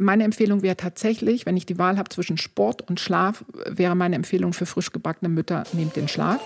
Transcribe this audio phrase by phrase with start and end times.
[0.00, 4.16] meine Empfehlung wäre tatsächlich, wenn ich die Wahl habe zwischen Sport und Schlaf, wäre meine
[4.16, 6.40] Empfehlung für frisch gebackene Mütter, nehmt den Schlaf.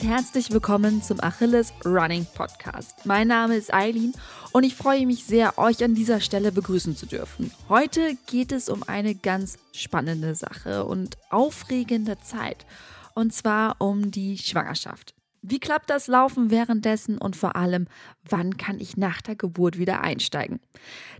[0.00, 3.04] Und herzlich willkommen zum Achilles Running Podcast.
[3.04, 4.14] Mein Name ist Eileen
[4.52, 7.50] und ich freue mich sehr, euch an dieser Stelle begrüßen zu dürfen.
[7.68, 12.64] Heute geht es um eine ganz spannende Sache und aufregende Zeit,
[13.14, 15.14] und zwar um die Schwangerschaft.
[15.42, 17.86] Wie klappt das Laufen währenddessen und vor allem,
[18.28, 20.60] wann kann ich nach der Geburt wieder einsteigen?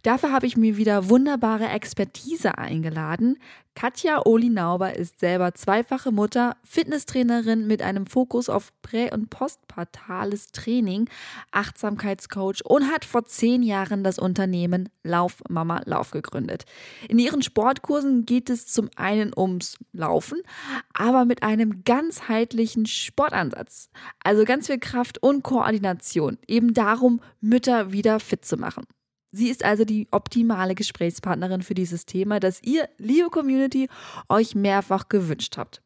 [0.03, 3.39] Dafür habe ich mir wieder wunderbare Expertise eingeladen.
[3.75, 11.09] Katja Olinauber ist selber zweifache Mutter, Fitnesstrainerin mit einem Fokus auf prä- und postpartales Training,
[11.51, 16.65] Achtsamkeitscoach und hat vor zehn Jahren das Unternehmen Lauf Mama Lauf gegründet.
[17.09, 20.43] In ihren Sportkursen geht es zum einen ums Laufen,
[20.93, 23.89] aber mit einem ganzheitlichen Sportansatz.
[24.23, 26.39] Also ganz viel Kraft und Koordination.
[26.47, 28.85] Eben darum, Mütter wieder fit zu machen.
[29.33, 33.89] Sie ist also die optimale Gesprächspartnerin für dieses Thema, das ihr, liebe Community,
[34.29, 35.83] euch mehrfach gewünscht habt.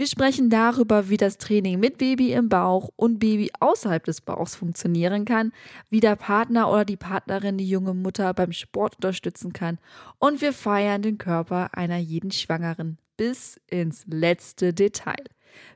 [0.00, 4.54] Wir sprechen darüber, wie das Training mit Baby im Bauch und Baby außerhalb des Bauchs
[4.54, 5.52] funktionieren kann,
[5.90, 9.78] wie der Partner oder die Partnerin die junge Mutter beim Sport unterstützen kann
[10.18, 15.22] und wir feiern den Körper einer jeden Schwangeren bis ins letzte Detail.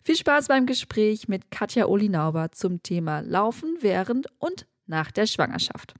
[0.02, 5.94] Viel Spaß beim Gespräch mit Katja Olinauber zum Thema Laufen während und nach der Schwangerschaft.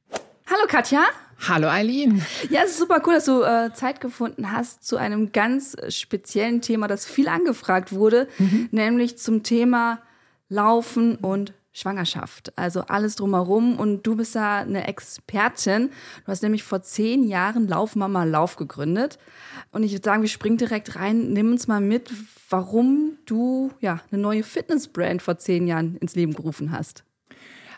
[0.54, 1.02] Hallo Katja.
[1.48, 2.24] Hallo Eileen.
[2.48, 6.60] Ja, es ist super cool, dass du äh, Zeit gefunden hast zu einem ganz speziellen
[6.60, 8.68] Thema, das viel angefragt wurde, mhm.
[8.70, 10.00] nämlich zum Thema
[10.48, 12.56] Laufen und Schwangerschaft.
[12.56, 15.90] Also alles drumherum und du bist da eine Expertin.
[16.24, 19.18] Du hast nämlich vor zehn Jahren Laufmama Lauf gegründet.
[19.72, 21.32] Und ich würde sagen, wir springen direkt rein.
[21.32, 22.12] Nimm uns mal mit,
[22.48, 27.02] warum du ja eine neue Fitnessbrand vor zehn Jahren ins Leben gerufen hast.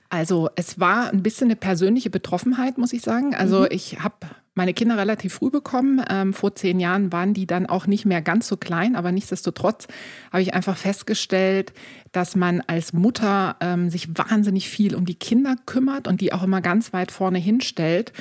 [0.09, 3.35] Also es war ein bisschen eine persönliche Betroffenheit, muss ich sagen.
[3.35, 3.69] Also mhm.
[3.71, 4.17] ich habe
[4.55, 6.03] meine Kinder relativ früh bekommen.
[6.09, 9.87] Ähm, vor zehn Jahren waren die dann auch nicht mehr ganz so klein, aber nichtsdestotrotz
[10.33, 11.73] habe ich einfach festgestellt,
[12.13, 16.43] dass man als Mutter ähm, sich wahnsinnig viel um die Kinder kümmert und die auch
[16.43, 18.13] immer ganz weit vorne hinstellt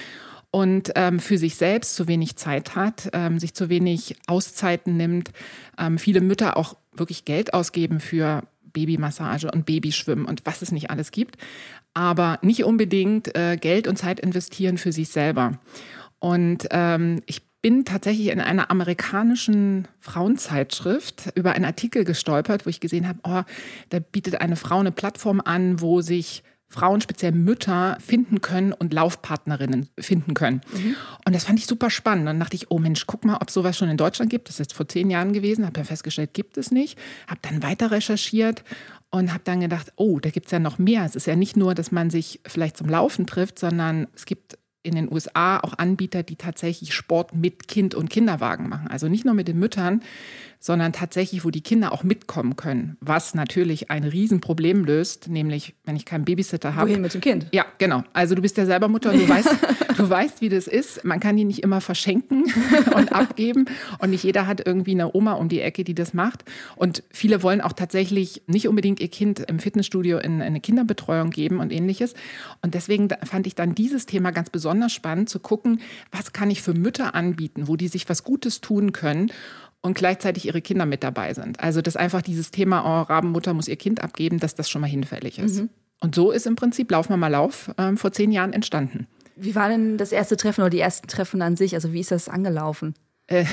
[0.51, 5.31] und ähm, für sich selbst zu wenig Zeit hat, ähm, sich zu wenig Auszeiten nimmt.
[5.78, 8.44] Ähm, viele Mütter auch wirklich Geld ausgeben für
[8.75, 11.38] Babymassage und Babyschwimmen und was es nicht alles gibt,
[11.96, 15.58] aber nicht unbedingt äh, Geld und Zeit investieren für sich selber.
[16.19, 22.80] Und ähm, ich bin tatsächlich in einer amerikanischen Frauenzeitschrift über einen Artikel gestolpert, wo ich
[22.80, 23.41] gesehen habe, oh,
[23.90, 28.94] da bietet eine Frau eine Plattform an, wo sich Frauen, speziell Mütter, finden können und
[28.94, 30.62] Laufpartnerinnen finden können.
[30.74, 30.96] Mhm.
[31.26, 32.28] Und das fand ich super spannend.
[32.28, 34.48] Dann dachte ich, oh Mensch, guck mal, ob sowas schon in Deutschland gibt.
[34.50, 36.98] Das ist jetzt vor zehn Jahren gewesen, habe ja festgestellt, gibt es nicht.
[37.28, 38.64] Habe dann weiter recherchiert
[39.12, 41.06] und habe dann gedacht, oh, da gibt es ja noch mehr.
[41.06, 44.58] Es ist ja nicht nur, dass man sich vielleicht zum Laufen trifft, sondern es gibt
[44.86, 48.88] in den USA auch Anbieter, die tatsächlich Sport mit Kind und Kinderwagen machen.
[48.88, 50.02] Also nicht nur mit den Müttern,
[50.66, 55.96] sondern tatsächlich, wo die Kinder auch mitkommen können, was natürlich ein Riesenproblem löst, nämlich wenn
[55.96, 56.90] ich keinen Babysitter habe.
[56.90, 57.46] Wohin mit dem Kind?
[57.52, 58.03] Ja, genau.
[58.14, 59.50] Also du bist ja selber Mutter und du weißt,
[59.96, 61.06] du weißt, wie das ist.
[61.06, 62.46] Man kann die nicht immer verschenken
[62.96, 63.66] und abgeben
[64.00, 66.44] und nicht jeder hat irgendwie eine Oma um die Ecke, die das macht.
[66.75, 71.59] Und viele wollen auch tatsächlich nicht unbedingt ihr Kind im Fitnessstudio in eine Kinderbetreuung geben
[71.59, 72.16] und ähnliches.
[72.64, 75.81] Und deswegen fand ich dann dieses Thema ganz besonders spannend zu gucken,
[76.12, 79.31] was kann ich für Mütter anbieten, wo die sich was Gutes tun können
[79.85, 81.59] und gleichzeitig ihre Kinder mit dabei sind.
[81.59, 84.88] Also dass einfach dieses Thema, oh, Rabenmutter muss ihr Kind abgeben, dass das schon mal
[84.88, 85.62] hinfällig ist.
[85.62, 85.69] Mhm.
[86.01, 89.07] Und so ist im Prinzip Lauf mal Lauf ähm, vor zehn Jahren entstanden.
[89.35, 91.75] Wie war denn das erste Treffen oder die ersten Treffen an sich?
[91.75, 92.95] Also wie ist das angelaufen?
[93.28, 93.45] Äh,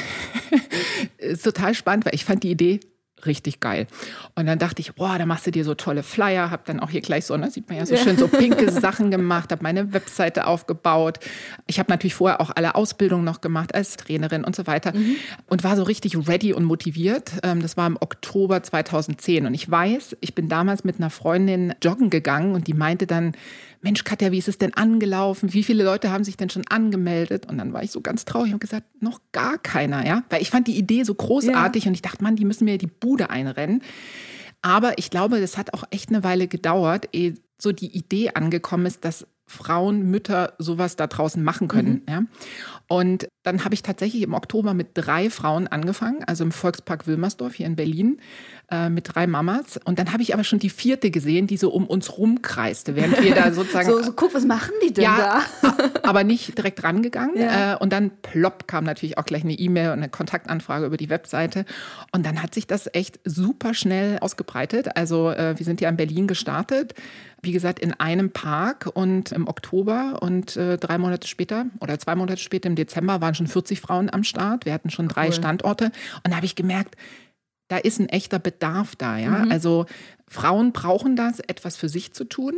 [1.19, 2.81] ist total spannend, weil ich fand die Idee
[3.27, 3.87] richtig geil.
[4.35, 6.91] Und dann dachte ich, boah, da machst du dir so tolle Flyer, habe dann auch
[6.91, 9.93] hier gleich so, ne, sieht man ja so schön, so pinke Sachen gemacht, habe meine
[9.93, 11.19] Webseite aufgebaut.
[11.67, 15.17] Ich habe natürlich vorher auch alle Ausbildungen noch gemacht als Trainerin und so weiter mhm.
[15.47, 17.33] und war so richtig ready und motiviert.
[17.43, 21.75] Ähm, das war im Oktober 2010 und ich weiß, ich bin damals mit einer Freundin
[21.83, 23.33] joggen gegangen und die meinte dann,
[23.83, 25.53] Mensch, Katja, wie ist es denn angelaufen?
[25.53, 27.47] Wie viele Leute haben sich denn schon angemeldet?
[27.51, 30.23] Und dann war ich so ganz traurig und gesagt, noch gar keiner, ja.
[30.31, 31.89] Weil ich fand die Idee so großartig ja.
[31.89, 33.83] und ich dachte, Mann, die müssen mir die Bude einrennen.
[34.63, 38.87] Aber ich glaube, das hat auch echt eine Weile gedauert, ehe so die Idee angekommen
[38.87, 42.03] ist, dass Frauen, Mütter sowas da draußen machen können.
[42.07, 42.13] Mhm.
[42.13, 42.23] Ja.
[42.93, 47.55] Und dann habe ich tatsächlich im Oktober mit drei Frauen angefangen, also im Volkspark Wilmersdorf
[47.55, 48.21] hier in Berlin,
[48.71, 49.81] äh, mit drei Mamas.
[49.83, 53.23] Und dann habe ich aber schon die vierte gesehen, die so um uns rumkreiste, während
[53.23, 53.89] wir da sozusagen.
[53.89, 55.89] so, so, guck, was machen die denn ja, da?
[56.03, 57.39] aber nicht direkt rangegangen.
[57.39, 57.77] Ja.
[57.77, 61.09] Äh, und dann plopp kam natürlich auch gleich eine E-Mail und eine Kontaktanfrage über die
[61.09, 61.65] Webseite.
[62.15, 64.99] Und dann hat sich das echt super schnell ausgebreitet.
[64.99, 66.93] Also äh, wir sind ja in Berlin gestartet
[67.43, 72.15] wie gesagt, in einem Park und im Oktober und äh, drei Monate später oder zwei
[72.15, 74.65] Monate später im Dezember waren schon 40 Frauen am Start.
[74.65, 75.33] Wir hatten schon drei cool.
[75.33, 75.87] Standorte
[76.25, 76.97] und da habe ich gemerkt,
[77.69, 79.19] da ist ein echter Bedarf da.
[79.19, 79.45] Ja?
[79.45, 79.51] Mhm.
[79.51, 79.87] Also
[80.29, 82.55] Frauen brauchen das, etwas für sich zu tun,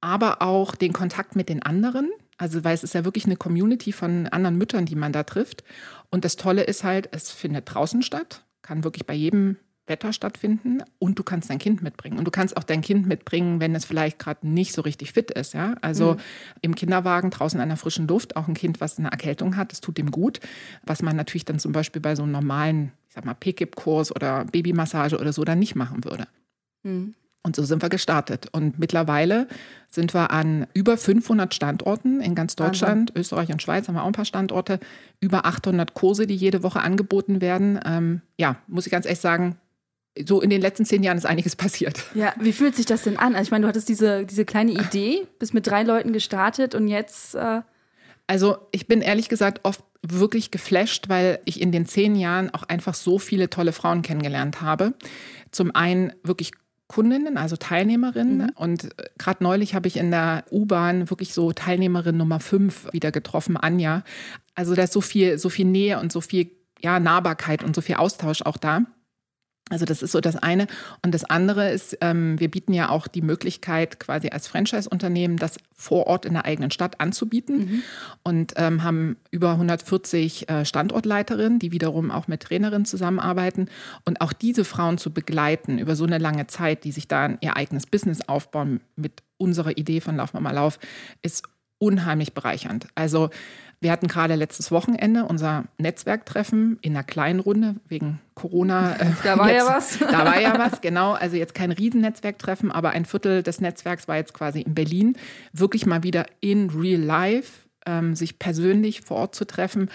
[0.00, 2.10] aber auch den Kontakt mit den anderen.
[2.38, 5.64] Also, weil es ist ja wirklich eine Community von anderen Müttern, die man da trifft.
[6.10, 9.56] Und das Tolle ist halt, es findet draußen statt, kann wirklich bei jedem
[9.88, 12.18] Wetter stattfinden und du kannst dein Kind mitbringen.
[12.18, 15.30] Und du kannst auch dein Kind mitbringen, wenn es vielleicht gerade nicht so richtig fit
[15.30, 15.54] ist.
[15.54, 15.76] Ja?
[15.80, 16.18] Also mhm.
[16.62, 19.80] im Kinderwagen draußen an der frischen Luft, auch ein Kind, was eine Erkältung hat, das
[19.80, 20.40] tut ihm gut.
[20.84, 24.44] Was man natürlich dann zum Beispiel bei so einem normalen, ich sag mal, PKIP-Kurs oder
[24.44, 26.26] Babymassage oder so dann nicht machen würde.
[26.82, 27.14] Mhm.
[27.48, 28.48] Und so sind wir gestartet.
[28.52, 29.48] Und mittlerweile
[29.88, 33.20] sind wir an über 500 Standorten in ganz Deutschland, Wahnsinn.
[33.20, 34.80] Österreich und Schweiz haben wir auch ein paar Standorte,
[35.20, 37.80] über 800 Kurse, die jede Woche angeboten werden.
[37.86, 39.56] Ähm, ja, muss ich ganz ehrlich sagen,
[40.26, 42.04] so in den letzten zehn Jahren ist einiges passiert.
[42.14, 43.34] Ja, wie fühlt sich das denn an?
[43.34, 46.88] Also ich meine, du hattest diese, diese kleine Idee, bist mit drei Leuten gestartet und
[46.88, 47.34] jetzt.
[47.34, 47.62] Äh
[48.26, 52.62] also ich bin ehrlich gesagt oft wirklich geflasht, weil ich in den zehn Jahren auch
[52.62, 54.94] einfach so viele tolle Frauen kennengelernt habe.
[55.50, 56.52] Zum einen wirklich
[56.88, 58.38] Kundinnen, also Teilnehmerinnen.
[58.38, 58.52] Mhm.
[58.54, 63.12] Und äh, gerade neulich habe ich in der U-Bahn wirklich so Teilnehmerin Nummer fünf wieder
[63.12, 64.02] getroffen, Anja.
[64.54, 66.50] Also da ist so viel, so viel Nähe und so viel
[66.80, 68.82] ja, Nahbarkeit und so viel Austausch auch da.
[69.70, 70.66] Also das ist so das eine.
[71.04, 75.58] Und das andere ist, ähm, wir bieten ja auch die Möglichkeit, quasi als Franchise-Unternehmen das
[75.74, 77.82] vor Ort in der eigenen Stadt anzubieten mhm.
[78.22, 83.68] und ähm, haben über 140 äh, Standortleiterinnen, die wiederum auch mit Trainerinnen zusammenarbeiten.
[84.04, 87.56] Und auch diese Frauen zu begleiten über so eine lange Zeit, die sich da ihr
[87.56, 90.78] eigenes Business aufbauen mit unserer Idee von Lauf mal Lauf,
[91.22, 91.44] ist
[91.78, 92.88] unheimlich bereichernd.
[92.94, 93.30] Also
[93.80, 98.96] wir hatten gerade letztes Wochenende unser Netzwerktreffen in einer kleinen Runde wegen Corona.
[98.96, 99.98] Äh, da war jetzt, ja was.
[99.98, 101.12] Da war ja was, genau.
[101.12, 105.16] Also jetzt kein Riesennetzwerktreffen, aber ein Viertel des Netzwerks war jetzt quasi in Berlin.
[105.52, 109.90] Wirklich mal wieder in real life, ähm, sich persönlich vor Ort zu treffen.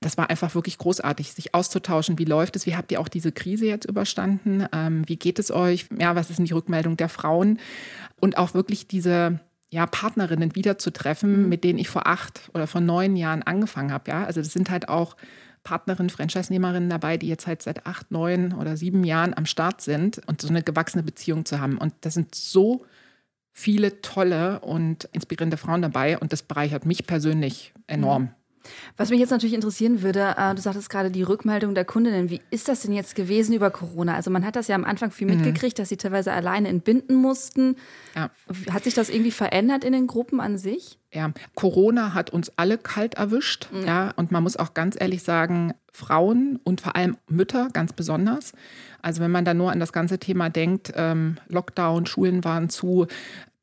[0.00, 2.18] Das war einfach wirklich großartig, sich auszutauschen.
[2.18, 2.64] Wie läuft es?
[2.66, 4.66] Wie habt ihr auch diese Krise jetzt überstanden?
[4.72, 5.86] Ähm, wie geht es euch?
[5.98, 7.58] Ja, was ist denn die Rückmeldung der Frauen?
[8.18, 11.48] Und auch wirklich diese ja, Partnerinnen wiederzutreffen, mhm.
[11.48, 14.10] mit denen ich vor acht oder vor neun Jahren angefangen habe.
[14.10, 14.24] Ja?
[14.24, 15.16] Also das sind halt auch
[15.62, 20.20] Partnerinnen, Franchise-Nehmerinnen dabei, die jetzt halt seit acht, neun oder sieben Jahren am Start sind
[20.26, 21.78] und so eine gewachsene Beziehung zu haben.
[21.78, 22.84] Und das sind so
[23.52, 28.22] viele tolle und inspirierende Frauen dabei und das bereichert mich persönlich enorm.
[28.22, 28.34] Mhm.
[28.96, 32.30] Was mich jetzt natürlich interessieren würde, äh, du sagtest gerade die Rückmeldung der Kundinnen.
[32.30, 34.14] Wie ist das denn jetzt gewesen über Corona?
[34.14, 35.36] Also man hat das ja am Anfang viel mhm.
[35.36, 37.76] mitgekriegt, dass sie teilweise alleine entbinden mussten.
[38.14, 38.30] Ja.
[38.70, 40.98] Hat sich das irgendwie verändert in den Gruppen an sich?
[41.12, 43.68] Ja, Corona hat uns alle kalt erwischt.
[43.72, 43.86] Mhm.
[43.86, 48.52] Ja, und man muss auch ganz ehrlich sagen, Frauen und vor allem Mütter ganz besonders.
[49.02, 53.06] Also wenn man da nur an das ganze Thema denkt, ähm, Lockdown, Schulen waren zu,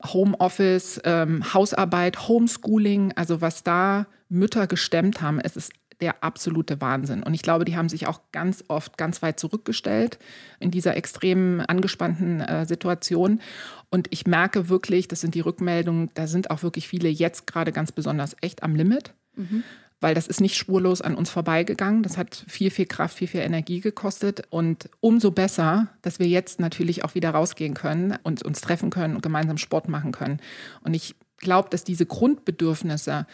[0.04, 5.72] Homeoffice, ähm, Hausarbeit, Homeschooling, also was da Mütter gestemmt haben, es ist
[6.02, 7.24] der absolute Wahnsinn.
[7.24, 10.20] Und ich glaube, die haben sich auch ganz oft ganz weit zurückgestellt
[10.60, 13.42] in dieser extrem angespannten äh, Situation.
[13.90, 17.72] Und ich merke wirklich, das sind die Rückmeldungen, da sind auch wirklich viele jetzt gerade
[17.72, 19.14] ganz besonders echt am Limit.
[19.36, 19.64] Mhm
[20.00, 22.04] weil das ist nicht spurlos an uns vorbeigegangen.
[22.04, 24.44] Das hat viel, viel Kraft, viel, viel Energie gekostet.
[24.50, 29.16] Und umso besser, dass wir jetzt natürlich auch wieder rausgehen können und uns treffen können
[29.16, 30.40] und gemeinsam Sport machen können.
[30.84, 33.26] Und ich glaube, dass diese Grundbedürfnisse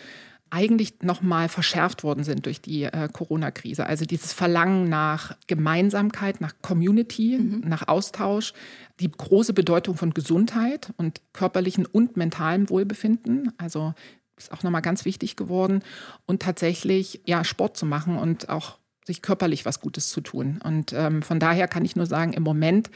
[0.54, 3.88] eigentlich nochmal verschärft worden sind durch die äh, Corona-Krise.
[3.88, 7.64] Also dieses Verlangen nach Gemeinsamkeit, nach Community, mhm.
[7.68, 8.54] nach Austausch,
[9.00, 13.52] die große Bedeutung von Gesundheit und körperlichen und mentalem Wohlbefinden.
[13.58, 13.96] Also
[14.38, 15.82] ist auch nochmal ganz wichtig geworden.
[16.28, 20.60] Und tatsächlich ja Sport zu machen und auch sich körperlich was Gutes zu tun.
[20.64, 22.90] Und ähm, von daher kann ich nur sagen, im Moment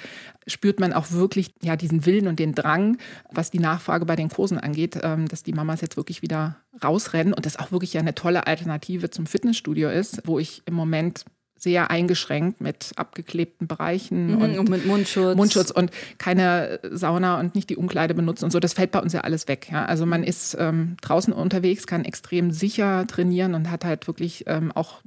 [0.46, 2.98] spürt man auch wirklich ja diesen Willen und den Drang,
[3.32, 7.34] was die Nachfrage bei den Kursen angeht, ähm, dass die Mamas jetzt wirklich wieder rausrennen
[7.34, 11.26] und das auch wirklich ja eine tolle Alternative zum Fitnessstudio ist, wo ich im Moment
[11.58, 15.36] sehr eingeschränkt mit abgeklebten Bereichen mhm, und, und, mit Mundschutz.
[15.36, 18.60] Mundschutz und keine Sauna und nicht die Umkleide benutzen und so.
[18.60, 19.68] Das fällt bei uns ja alles weg.
[19.72, 19.86] Ja?
[19.86, 24.72] Also man ist ähm, draußen unterwegs, kann extrem sicher trainieren und hat halt wirklich ähm,
[24.72, 25.02] auch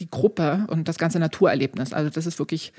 [0.00, 1.92] die Gruppe und das ganze Naturerlebnis.
[1.92, 2.72] Also das ist wirklich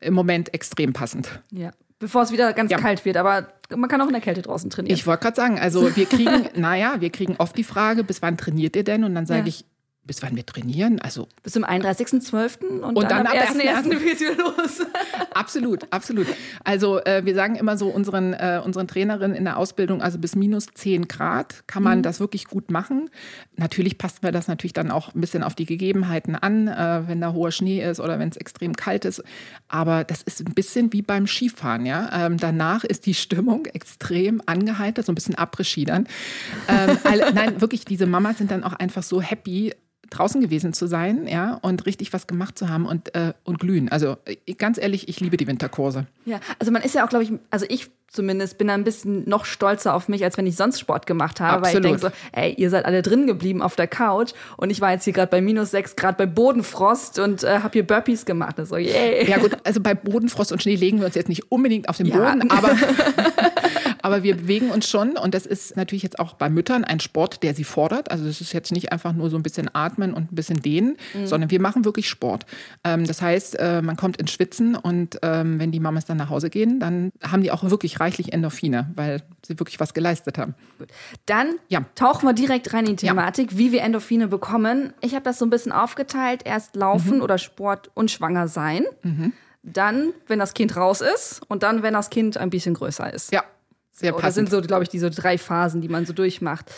[0.00, 1.42] im Moment extrem passend.
[1.50, 1.72] Ja.
[1.98, 2.78] bevor es wieder ganz ja.
[2.78, 3.16] kalt wird.
[3.16, 4.94] Aber man kann auch in der Kälte draußen trainieren.
[4.94, 8.36] Ich wollte gerade sagen, also wir kriegen, naja, wir kriegen oft die Frage, bis wann
[8.36, 9.04] trainiert ihr denn?
[9.04, 9.46] Und dann sage ja.
[9.46, 9.64] ich,
[10.08, 11.00] bis wann wir trainieren.
[11.00, 12.64] Also bis zum 31.12.
[12.66, 13.98] und, und dann, dann am 1.1.
[14.00, 14.80] geht's wieder los.
[15.34, 16.26] absolut, absolut.
[16.64, 20.34] Also äh, wir sagen immer so unseren, äh, unseren Trainerinnen in der Ausbildung, also bis
[20.34, 22.02] minus 10 Grad kann man mhm.
[22.02, 23.10] das wirklich gut machen.
[23.54, 27.20] Natürlich passen wir das natürlich dann auch ein bisschen auf die Gegebenheiten an, äh, wenn
[27.20, 29.22] da hoher Schnee ist oder wenn es extrem kalt ist.
[29.68, 31.86] Aber das ist ein bisschen wie beim Skifahren.
[31.86, 32.26] Ja?
[32.26, 35.36] Ähm, danach ist die Stimmung extrem angeheitert, so ein bisschen
[35.84, 36.08] dann.
[36.68, 39.74] Ähm, alle, nein, wirklich, diese Mamas sind dann auch einfach so happy,
[40.10, 43.88] draußen gewesen zu sein, ja, und richtig was gemacht zu haben und, äh, und glühen.
[43.88, 46.06] Also äh, ganz ehrlich, ich liebe die Winterkurse.
[46.24, 49.28] Ja, also man ist ja auch, glaube ich, also ich zumindest bin da ein bisschen
[49.28, 51.84] noch stolzer auf mich, als wenn ich sonst Sport gemacht habe, Absolut.
[51.84, 54.80] weil ich denke so, ey, ihr seid alle drin geblieben auf der Couch und ich
[54.80, 58.24] war jetzt hier gerade bei minus sechs Grad bei Bodenfrost und äh, habe hier Burpees
[58.24, 58.58] gemacht.
[58.58, 59.28] Also, yay.
[59.28, 62.08] Ja gut, also bei Bodenfrost und Schnee legen wir uns jetzt nicht unbedingt auf den
[62.08, 62.56] Boden, ja.
[62.56, 62.70] aber
[64.02, 67.42] Aber wir bewegen uns schon und das ist natürlich jetzt auch bei Müttern ein Sport,
[67.42, 68.10] der sie fordert.
[68.10, 70.96] Also es ist jetzt nicht einfach nur so ein bisschen atmen und ein bisschen dehnen,
[71.14, 71.26] mhm.
[71.26, 72.46] sondern wir machen wirklich Sport.
[72.84, 76.30] Ähm, das heißt, äh, man kommt ins Schwitzen und ähm, wenn die Mamas dann nach
[76.30, 80.54] Hause gehen, dann haben die auch wirklich reichlich Endorphine, weil sie wirklich was geleistet haben.
[80.78, 80.88] Gut.
[81.26, 81.84] Dann ja.
[81.94, 83.58] tauchen wir direkt rein in die Thematik, ja.
[83.58, 84.92] wie wir Endorphine bekommen.
[85.00, 86.42] Ich habe das so ein bisschen aufgeteilt.
[86.44, 87.22] Erst Laufen mhm.
[87.22, 88.84] oder Sport und Schwanger sein.
[89.02, 89.32] Mhm.
[89.62, 93.32] Dann, wenn das Kind raus ist und dann, wenn das Kind ein bisschen größer ist.
[93.32, 93.42] Ja,
[93.98, 94.26] sehr passend.
[94.26, 96.72] Das sind so, glaube ich, diese drei Phasen, die man so durchmacht.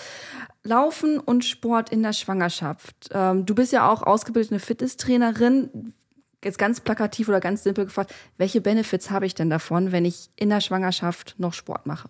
[0.62, 3.08] Laufen und Sport in der Schwangerschaft.
[3.12, 5.94] Ähm, du bist ja auch ausgebildete Fitnesstrainerin.
[6.42, 10.30] Jetzt ganz plakativ oder ganz simpel gefragt, welche Benefits habe ich denn davon, wenn ich
[10.36, 12.08] in der Schwangerschaft noch Sport mache?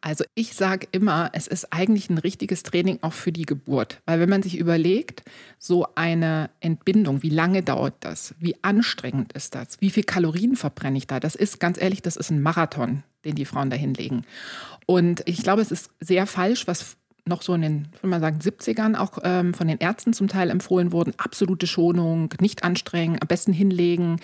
[0.00, 4.00] Also ich sage immer, es ist eigentlich ein richtiges Training auch für die Geburt.
[4.06, 5.22] Weil wenn man sich überlegt,
[5.58, 8.34] so eine Entbindung, wie lange dauert das?
[8.38, 9.80] Wie anstrengend ist das?
[9.80, 11.20] Wie viel Kalorien verbrenne ich da?
[11.20, 14.24] Das ist ganz ehrlich, das ist ein Marathon, den die Frauen da hinlegen.
[14.86, 16.96] Und ich glaube, es ist sehr falsch, was
[17.28, 20.48] noch so in den, würde man sagen, 70ern auch ähm, von den Ärzten zum Teil
[20.48, 21.12] empfohlen wurden.
[21.18, 24.20] Absolute Schonung, nicht anstrengen, am besten hinlegen.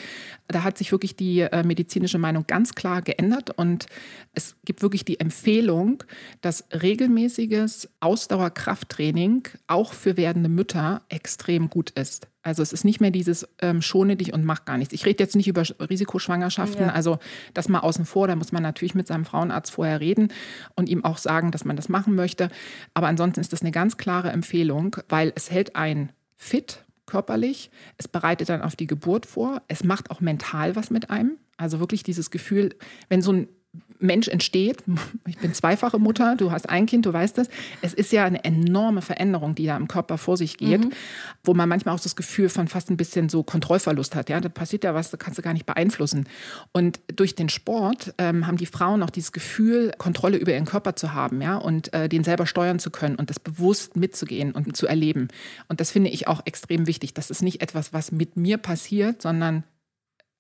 [0.47, 3.87] Da hat sich wirklich die äh, medizinische Meinung ganz klar geändert und
[4.35, 6.05] es gibt wirklich die Empfehlung,
[6.41, 12.29] dass regelmäßiges Ausdauerkrafttraining auch für werdende Mütter extrem gut ist.
[12.43, 14.93] Also es ist nicht mehr dieses ähm, schone dich und mach gar nichts.
[14.93, 16.93] Ich rede jetzt nicht über Risikoschwangerschaften, ja.
[16.93, 17.19] also
[17.55, 20.29] das mal außen vor, da muss man natürlich mit seinem Frauenarzt vorher reden
[20.75, 22.51] und ihm auch sagen, dass man das machen möchte.
[22.95, 28.09] Aber ansonsten ist das eine ganz klare Empfehlung, weil es hält einen fit körperlich, es
[28.09, 31.37] bereitet dann auf die Geburt vor, es macht auch mental was mit einem.
[31.57, 32.75] Also wirklich dieses Gefühl,
[33.09, 33.49] wenn so ein
[34.03, 34.83] Mensch entsteht.
[35.27, 37.49] Ich bin zweifache Mutter, du hast ein Kind, du weißt das.
[37.81, 40.93] Es ist ja eine enorme Veränderung, die da im Körper vor sich geht, mhm.
[41.45, 44.29] wo man manchmal auch das Gefühl von fast ein bisschen so Kontrollverlust hat.
[44.29, 46.29] Ja, da passiert ja was, da kannst du gar nicht beeinflussen.
[46.73, 50.97] Und durch den Sport ähm, haben die Frauen auch dieses Gefühl, Kontrolle über ihren Körper
[50.97, 54.77] zu haben, ja, und äh, den selber steuern zu können und das bewusst mitzugehen und
[54.77, 55.29] zu erleben.
[55.69, 57.15] Und das finde ich auch extrem wichtig.
[57.15, 59.65] Das ist nicht etwas, was mit mir passiert, sondern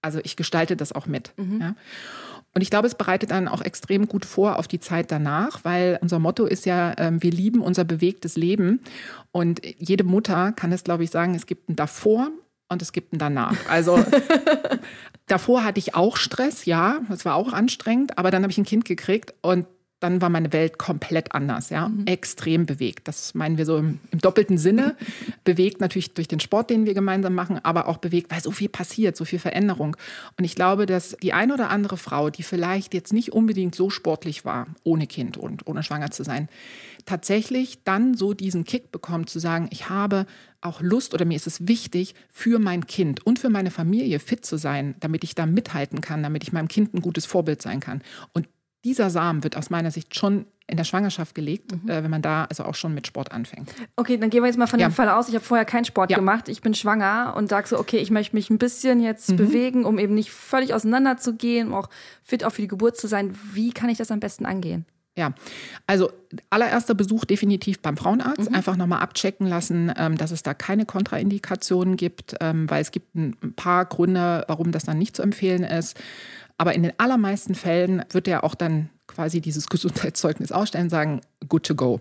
[0.02, 1.32] also ich gestalte das auch mit.
[1.36, 1.60] Mhm.
[1.60, 1.74] Ja.
[2.54, 5.98] Und ich glaube, es bereitet dann auch extrem gut vor auf die Zeit danach, weil
[6.02, 8.80] unser Motto ist ja, ähm, wir lieben unser bewegtes Leben.
[9.30, 12.30] Und jede Mutter kann es, glaube ich, sagen, es gibt ein davor
[12.68, 13.56] und es gibt ein danach.
[13.68, 14.04] Also
[15.26, 18.66] davor hatte ich auch Stress, ja, das war auch anstrengend, aber dann habe ich ein
[18.66, 19.66] Kind gekriegt und
[20.02, 22.06] dann war meine Welt komplett anders, ja, mhm.
[22.06, 23.06] extrem bewegt.
[23.06, 24.96] Das meinen wir so im, im, doppelten Sinne.
[25.44, 28.68] bewegt natürlich durch den Sport, den wir gemeinsam machen, aber auch bewegt, weil so viel
[28.68, 29.96] passiert, so viel Veränderung.
[30.38, 33.90] Und ich glaube, dass die eine oder andere Frau, die vielleicht jetzt nicht unbedingt so
[33.90, 36.48] sportlich war, ohne Kind und ohne schwanger zu sein,
[37.06, 40.26] tatsächlich dann so diesen Kick bekommt, zu sagen, ich habe
[40.60, 44.44] auch Lust oder mir ist es wichtig, für mein Kind und für meine Familie fit
[44.46, 47.80] zu sein, damit ich da mithalten kann, damit ich meinem Kind ein gutes Vorbild sein
[47.80, 48.02] kann.
[48.32, 48.48] Und
[48.84, 51.88] dieser Samen wird aus meiner Sicht schon in der Schwangerschaft gelegt, mhm.
[51.88, 53.72] äh, wenn man da also auch schon mit Sport anfängt.
[53.96, 54.88] Okay, dann gehen wir jetzt mal von ja.
[54.88, 55.28] dem Fall aus.
[55.28, 56.16] Ich habe vorher keinen Sport ja.
[56.16, 56.48] gemacht.
[56.48, 59.36] Ich bin schwanger und sage so, okay, ich möchte mich ein bisschen jetzt mhm.
[59.36, 61.88] bewegen, um eben nicht völlig auseinander zu gehen, um auch
[62.22, 63.36] fit auch für die Geburt zu sein.
[63.52, 64.86] Wie kann ich das am besten angehen?
[65.14, 65.34] Ja,
[65.86, 66.10] also
[66.48, 68.48] allererster Besuch definitiv beim Frauenarzt.
[68.48, 68.56] Mhm.
[68.56, 73.14] Einfach nochmal abchecken lassen, ähm, dass es da keine Kontraindikationen gibt, ähm, weil es gibt
[73.14, 75.98] ein paar Gründe, warum das dann nicht zu empfehlen ist.
[76.62, 81.66] Aber in den allermeisten Fällen wird er auch dann quasi dieses Gesundheitszeugnis ausstellen, sagen, good
[81.66, 81.98] to go.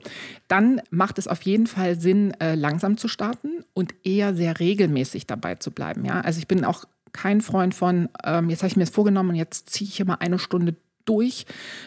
[0.47, 5.25] Dann macht es auf jeden Fall Sinn, äh, langsam zu starten und eher sehr regelmäßig
[5.25, 6.05] dabei zu bleiben.
[6.05, 6.21] Ja?
[6.21, 9.35] Also ich bin auch kein Freund von, ähm, jetzt habe ich mir das vorgenommen und
[9.35, 11.45] jetzt ziehe ich hier mal eine Stunde durch,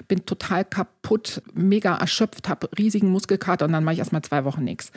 [0.08, 4.64] bin total kaputt, mega erschöpft, habe riesigen Muskelkater und dann mache ich erstmal zwei Wochen
[4.64, 4.92] nichts.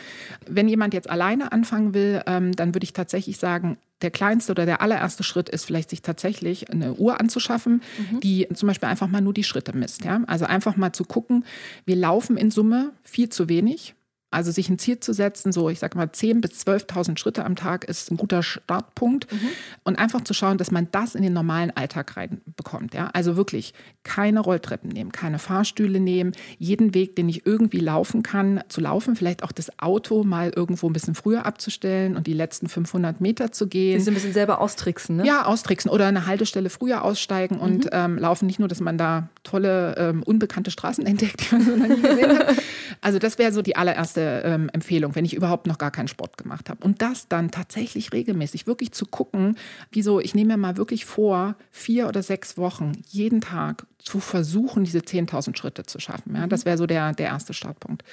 [0.47, 4.65] Wenn jemand jetzt alleine anfangen will, ähm, dann würde ich tatsächlich sagen, der kleinste oder
[4.65, 7.81] der allererste Schritt ist vielleicht sich tatsächlich eine Uhr anzuschaffen,
[8.11, 8.19] mhm.
[8.19, 10.05] die zum Beispiel einfach mal nur die Schritte misst.
[10.05, 10.21] Ja?
[10.27, 11.45] Also einfach mal zu gucken,
[11.85, 13.95] wir laufen in Summe viel zu wenig.
[14.29, 17.55] Also sich ein Ziel zu setzen, so ich sage mal 10.000 bis 12.000 Schritte am
[17.55, 19.31] Tag ist ein guter Startpunkt.
[19.31, 19.49] Mhm.
[19.85, 22.93] Und einfach zu schauen, dass man das in den normalen Alltag reinbekommt.
[22.93, 23.09] Ja?
[23.13, 28.61] Also wirklich keine Rolltreppen nehmen, keine Fahrstühle nehmen, jeden Weg, den ich irgendwie laufen kann,
[28.67, 29.15] zu laufen.
[29.15, 33.53] Vielleicht auch das Auto mal irgendwo ein bisschen früher abzustellen und die letzten 500 Meter
[33.53, 34.01] zu gehen.
[34.01, 35.25] Sie ein bisschen selber austricksen, ne?
[35.25, 37.91] Ja, austricksen oder eine Haltestelle früher aussteigen und mhm.
[37.93, 38.45] ähm, laufen.
[38.45, 42.01] Nicht nur, dass man da tolle, ähm, unbekannte Straßen entdeckt, die man so noch nie
[42.01, 42.55] gesehen hat.
[42.99, 46.37] Also das wäre so die allererste ähm, Empfehlung, wenn ich überhaupt noch gar keinen Sport
[46.37, 46.83] gemacht habe.
[46.83, 49.57] Und das dann tatsächlich regelmäßig, wirklich zu gucken,
[49.91, 54.83] wieso, ich nehme mir mal wirklich vor, vier oder sechs Wochen jeden Tag zu versuchen,
[54.83, 56.35] diese 10.000 Schritte zu schaffen.
[56.35, 58.03] Ja, das wäre so der, der erste Startpunkt.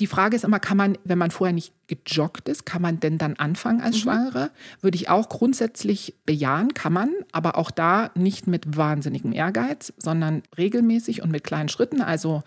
[0.00, 3.18] Die Frage ist immer, kann man, wenn man vorher nicht gejoggt ist, kann man denn
[3.18, 4.00] dann anfangen als mhm.
[4.00, 4.50] Schwangere?
[4.80, 10.42] Würde ich auch grundsätzlich bejahen, kann man, aber auch da nicht mit wahnsinnigem Ehrgeiz, sondern
[10.56, 12.00] regelmäßig und mit kleinen Schritten.
[12.00, 12.42] Also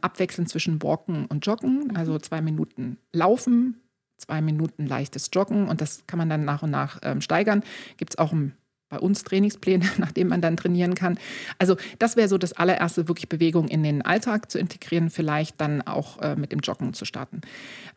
[0.00, 1.96] abwechselnd zwischen Walken und Joggen, mhm.
[1.96, 3.80] also zwei Minuten Laufen,
[4.18, 7.62] zwei Minuten leichtes Joggen und das kann man dann nach und nach ähm, steigern.
[7.96, 8.52] Gibt es auch im
[8.94, 11.18] bei uns Trainingspläne, nachdem man dann trainieren kann.
[11.58, 15.82] Also das wäre so das allererste, wirklich Bewegung in den Alltag zu integrieren, vielleicht dann
[15.82, 17.40] auch äh, mit dem Joggen zu starten.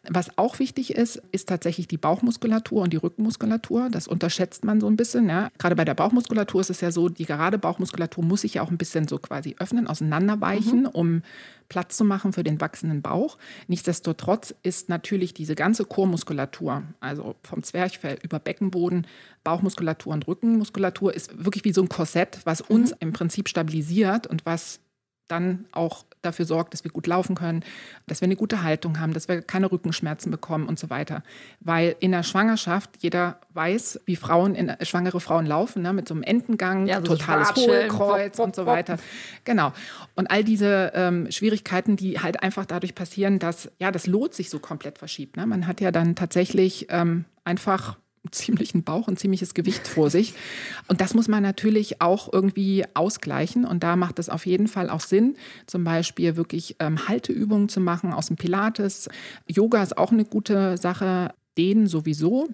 [0.10, 3.90] Was auch wichtig ist, ist tatsächlich die Bauchmuskulatur und die Rückenmuskulatur.
[3.92, 5.30] Das unterschätzt man so ein bisschen.
[5.30, 5.50] Ja.
[5.60, 8.72] Gerade bei der Bauchmuskulatur ist es ja so, die gerade Bauchmuskulatur muss sich ja auch
[8.72, 10.88] ein bisschen so quasi öffnen, auseinanderweichen, mhm.
[10.88, 11.22] um
[11.70, 13.38] Platz zu machen für den wachsenden Bauch.
[13.68, 19.08] Nichtsdestotrotz ist natürlich diese ganze Chormuskulatur, also vom Zwerchfell über Beckenboden,
[19.44, 22.98] Bauchmuskulatur und Rückenmuskulatur, ist wirklich wie so ein Korsett, was uns mhm.
[23.00, 24.80] im Prinzip stabilisiert und was
[25.28, 27.64] dann auch dafür sorgt, dass wir gut laufen können,
[28.08, 31.24] dass wir eine gute Haltung haben, dass wir keine Rückenschmerzen bekommen und so weiter.
[31.60, 36.14] Weil in der Schwangerschaft jeder weiß, wie Frauen, in, schwangere Frauen laufen, ne, mit so
[36.14, 38.98] einem Entengang, ja, so totales Hohlkreuz und so weiter.
[39.44, 39.74] Genau.
[40.16, 44.50] Und all diese ähm, Schwierigkeiten, die halt einfach dadurch passieren, dass ja das Lot sich
[44.50, 45.38] so komplett verschiebt.
[45.38, 45.46] Ne?
[45.46, 47.98] Man hat ja dann tatsächlich ähm, einfach
[48.32, 50.34] ziemlichen Bauch, ein ziemliches Gewicht vor sich.
[50.88, 53.66] Und das muss man natürlich auch irgendwie ausgleichen.
[53.66, 57.80] Und da macht es auf jeden Fall auch Sinn, zum Beispiel wirklich ähm, Halteübungen zu
[57.80, 59.10] machen aus dem Pilates.
[59.48, 61.32] Yoga ist auch eine gute Sache.
[61.58, 62.48] Dehnen sowieso.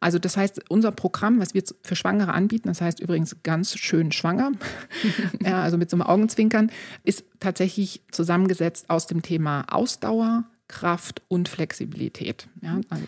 [0.00, 4.12] Also das heißt, unser Programm, was wir für Schwangere anbieten, das heißt übrigens ganz schön
[4.12, 4.52] schwanger,
[5.40, 6.70] ja, also mit so einem Augenzwinkern,
[7.04, 12.48] ist tatsächlich zusammengesetzt aus dem Thema Ausdauer, Kraft und Flexibilität.
[12.60, 13.04] Ja, also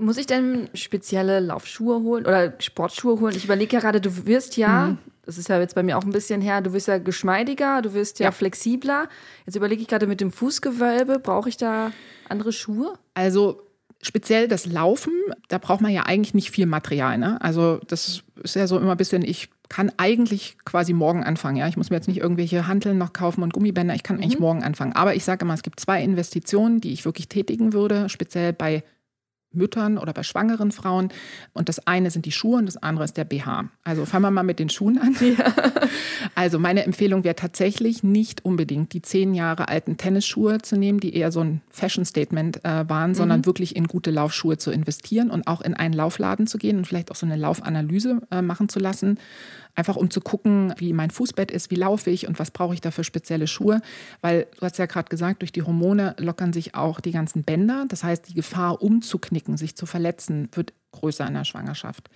[0.00, 3.34] muss ich denn spezielle Laufschuhe holen oder Sportschuhe holen?
[3.36, 4.98] Ich überlege ja gerade, du wirst ja, mhm.
[5.24, 7.94] das ist ja jetzt bei mir auch ein bisschen her, du wirst ja geschmeidiger, du
[7.94, 8.30] wirst ja, ja.
[8.32, 9.08] flexibler.
[9.46, 11.92] Jetzt überlege ich gerade mit dem Fußgewölbe, brauche ich da
[12.28, 12.94] andere Schuhe?
[13.14, 13.62] Also
[14.02, 15.12] speziell das Laufen,
[15.48, 17.18] da braucht man ja eigentlich nicht viel Material.
[17.18, 17.40] Ne?
[17.40, 21.56] Also das ist ja so immer ein bisschen, ich kann eigentlich quasi morgen anfangen.
[21.56, 23.94] Ja, ich muss mir jetzt nicht irgendwelche Hanteln noch kaufen und Gummibänder.
[23.94, 24.22] Ich kann mhm.
[24.22, 24.94] eigentlich morgen anfangen.
[24.94, 28.82] Aber ich sage immer, es gibt zwei Investitionen, die ich wirklich tätigen würde, speziell bei
[29.52, 31.08] Müttern oder bei schwangeren Frauen.
[31.52, 33.64] Und das eine sind die Schuhe und das andere ist der BH.
[33.84, 35.16] Also fangen wir mal mit den Schuhen an.
[35.20, 35.52] Ja.
[36.34, 41.14] Also meine Empfehlung wäre tatsächlich nicht unbedingt die zehn Jahre alten Tennisschuhe zu nehmen, die
[41.14, 43.14] eher so ein Fashion-Statement äh, waren, mhm.
[43.14, 46.86] sondern wirklich in gute Laufschuhe zu investieren und auch in einen Laufladen zu gehen und
[46.86, 49.18] vielleicht auch so eine Laufanalyse äh, machen zu lassen
[49.74, 52.80] Einfach um zu gucken, wie mein Fußbett ist, wie laufe ich und was brauche ich
[52.80, 53.80] da für spezielle Schuhe.
[54.20, 57.84] Weil du hast ja gerade gesagt, durch die Hormone lockern sich auch die ganzen Bänder.
[57.88, 62.10] Das heißt, die Gefahr umzuknicken, sich zu verletzen, wird größer in der Schwangerschaft.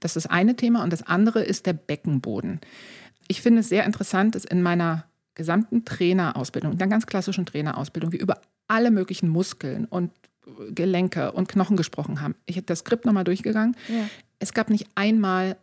[0.00, 0.82] Das ist das eine Thema.
[0.82, 2.60] Und das andere ist der Beckenboden.
[3.28, 8.12] Ich finde es sehr interessant, dass in meiner gesamten Trainerausbildung, in der ganz klassischen Trainerausbildung,
[8.12, 10.10] wir über alle möglichen Muskeln und
[10.70, 12.34] Gelenke und Knochen gesprochen haben.
[12.46, 13.76] Ich habe das Skript nochmal durchgegangen.
[13.88, 14.08] Ja.
[14.38, 15.56] Es gab nicht einmal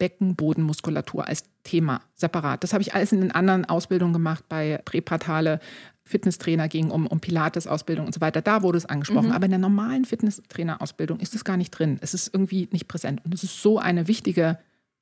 [0.00, 2.64] Beckenbodenmuskulatur als Thema separat.
[2.64, 5.60] Das habe ich alles in den anderen Ausbildungen gemacht, bei Präpartale,
[6.02, 8.42] Fitnesstrainer ging um, um Pilates-Ausbildung und so weiter.
[8.42, 9.28] Da wurde es angesprochen.
[9.28, 9.32] Mhm.
[9.32, 11.98] Aber in der normalen Fitnesstrainer-Ausbildung ist es gar nicht drin.
[12.00, 13.24] Es ist irgendwie nicht präsent.
[13.24, 14.58] Und es ist so eine wichtige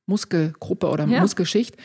[0.08, 1.20] Muskelgruppe oder ja.
[1.20, 1.76] Muskelschicht,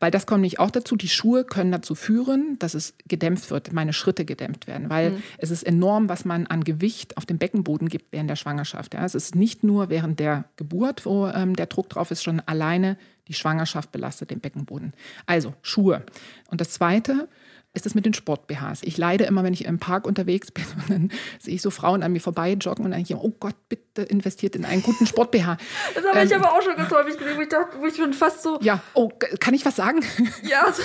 [0.00, 0.96] weil das kommt nicht auch dazu.
[0.96, 5.22] Die Schuhe können dazu führen, dass es gedämpft wird, meine Schritte gedämpft werden, weil mhm.
[5.38, 8.94] es ist enorm, was man an Gewicht auf dem Beckenboden gibt während der Schwangerschaft.
[8.94, 12.40] Ja, es ist nicht nur während der Geburt, wo ähm, der Druck drauf ist, schon
[12.40, 12.96] alleine
[13.28, 14.92] die Schwangerschaft belastet den Beckenboden.
[15.26, 16.02] Also Schuhe.
[16.50, 17.28] Und das Zweite,
[17.74, 18.82] ist es mit den Sport-BHs.
[18.82, 22.02] Ich leide immer, wenn ich im Park unterwegs bin und dann sehe ich so Frauen
[22.02, 25.06] an mir vorbei joggen und dann denke ich, oh Gott, bitte investiert in einen guten
[25.06, 25.58] Sport-BH.
[25.94, 27.96] Das habe ähm, ich aber auch schon ganz häufig gesehen, wo ich dachte, wo ich
[27.96, 28.58] schon fast so.
[28.62, 29.10] Ja, oh,
[29.40, 30.04] kann ich was sagen?
[30.42, 30.82] Ja, so,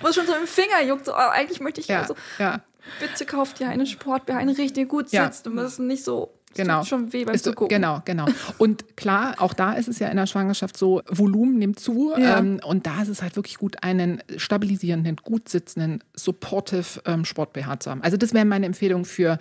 [0.00, 1.06] wo es schon so im Finger juckt.
[1.06, 2.14] So, oh, eigentlich möchte ich ja, so.
[2.38, 2.62] Ja.
[3.00, 5.46] Bitte kauft dir einen Sport, der einen richtig gut sitzt.
[5.46, 5.50] Ja.
[5.50, 6.80] Du musst nicht so genau.
[6.80, 7.68] tut schon weh beim ist, Zugucken.
[7.68, 8.26] Genau, genau.
[8.58, 12.12] Und klar, auch da ist es ja in der Schwangerschaft so, Volumen nimmt zu.
[12.16, 12.38] Ja.
[12.38, 17.80] Ähm, und da ist es halt wirklich gut, einen stabilisierenden, gut sitzenden, supportive ähm, Sport-BH
[17.80, 18.02] zu haben.
[18.02, 19.38] Also das wäre meine Empfehlung für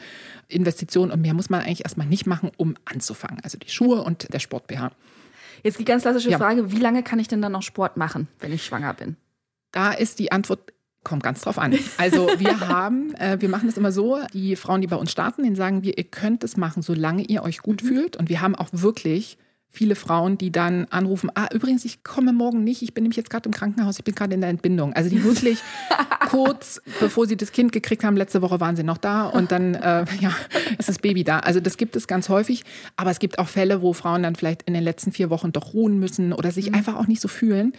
[0.48, 1.12] Investitionen.
[1.12, 3.40] Und mehr muss man eigentlich erstmal nicht machen, um anzufangen.
[3.44, 4.92] Also die Schuhe und der Sport-BH.
[5.64, 6.38] Jetzt die ganz klassische Ja.
[6.38, 9.18] Frage, wie lange kann ich denn dann noch Sport machen, wenn ich schwanger bin?
[9.72, 10.72] Da ist die Antwort,
[11.08, 11.74] kommt ganz drauf an.
[11.98, 15.44] Also wir haben, äh, wir machen es immer so, die Frauen, die bei uns starten,
[15.44, 18.18] denen sagen wir, ihr könnt es machen, solange ihr euch gut fühlt.
[18.18, 19.38] Und wir haben auch wirklich
[19.78, 23.30] viele Frauen, die dann anrufen, ah, übrigens, ich komme morgen nicht, ich bin nämlich jetzt
[23.30, 24.94] gerade im Krankenhaus, ich bin gerade in der Entbindung.
[24.94, 25.60] Also die wirklich
[26.30, 29.76] kurz, bevor sie das Kind gekriegt haben, letzte Woche waren sie noch da und dann
[29.76, 30.36] äh, ja,
[30.80, 31.40] ist das Baby da.
[31.40, 32.64] Also das gibt es ganz häufig,
[32.96, 35.76] aber es gibt auch Fälle, wo Frauen dann vielleicht in den letzten vier Wochen doch
[35.76, 37.74] ruhen müssen oder sich einfach auch nicht so fühlen.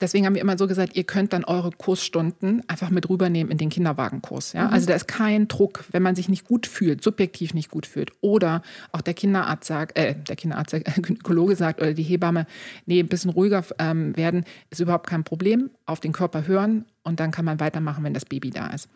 [0.00, 3.58] Deswegen haben wir immer so gesagt, ihr könnt dann eure Kursstunden einfach mit rübernehmen in
[3.58, 4.54] den Kinderwagenkurs.
[4.54, 4.70] Ja?
[4.70, 8.12] Also da ist kein Druck, wenn man sich nicht gut fühlt, subjektiv nicht gut fühlt
[8.22, 10.82] oder auch der Kinderarzt sagt, äh, der Kinderarzt, der
[11.34, 12.46] Gynäkologe sagt oder die Hebamme,
[12.86, 15.70] nee, ein bisschen ruhiger ähm, werden, ist überhaupt kein Problem.
[15.86, 18.88] Auf den Körper hören und dann kann man weitermachen, wenn das Baby da ist.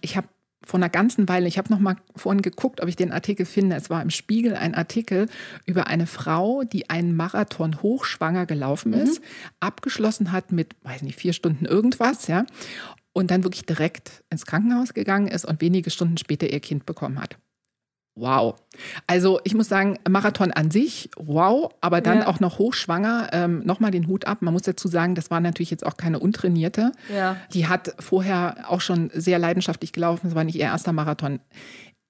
[0.00, 0.28] Ich habe
[0.64, 3.74] vor einer ganzen Weile, ich habe noch mal vorhin geguckt, ob ich den Artikel finde.
[3.74, 5.28] Es war im Spiegel ein Artikel
[5.66, 9.20] über eine Frau, die einen Marathon hochschwanger gelaufen ist,
[9.58, 12.46] abgeschlossen hat mit, weiß nicht, vier Stunden irgendwas, ja,
[13.12, 17.20] und dann wirklich direkt ins Krankenhaus gegangen ist und wenige Stunden später ihr Kind bekommen
[17.20, 17.38] hat.
[18.14, 18.56] Wow.
[19.06, 22.26] Also ich muss sagen, Marathon an sich, wow, aber dann Ja.
[22.26, 24.42] auch noch hochschwanger, ähm, nochmal den Hut ab.
[24.42, 26.92] Man muss dazu sagen, das war natürlich jetzt auch keine untrainierte.
[27.14, 27.36] Ja.
[27.54, 30.26] Die hat vorher auch schon sehr leidenschaftlich gelaufen.
[30.26, 31.40] Das war nicht ihr erster Marathon.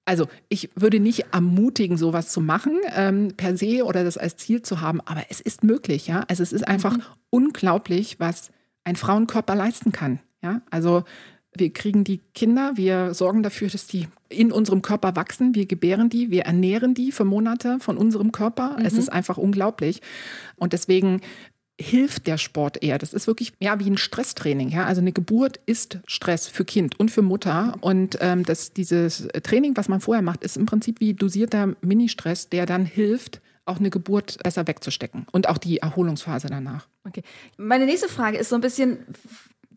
[0.05, 4.61] Also ich würde nicht ermutigen, sowas zu machen ähm, per se oder das als Ziel
[4.61, 6.25] zu haben, aber es ist möglich, ja.
[6.27, 6.97] Also es ist einfach
[7.29, 8.51] unglaublich, was
[8.83, 10.19] ein Frauenkörper leisten kann.
[10.41, 11.05] Ja, also
[11.55, 16.09] wir kriegen die Kinder, wir sorgen dafür, dass die in unserem Körper wachsen, wir gebären
[16.09, 18.77] die, wir ernähren die für Monate von unserem Körper.
[18.83, 20.01] Es ist einfach unglaublich.
[20.55, 21.21] Und deswegen
[21.79, 22.97] hilft der Sport eher.
[22.97, 24.69] Das ist wirklich ja wie ein Stresstraining.
[24.69, 24.85] Ja?
[24.85, 27.75] Also eine Geburt ist Stress für Kind und für Mutter.
[27.81, 32.49] Und ähm, das, dieses Training, was man vorher macht, ist im Prinzip wie dosierter Ministress,
[32.49, 36.87] der dann hilft, auch eine Geburt besser wegzustecken und auch die Erholungsphase danach.
[37.05, 37.23] Okay.
[37.57, 38.99] Meine nächste Frage ist so ein bisschen,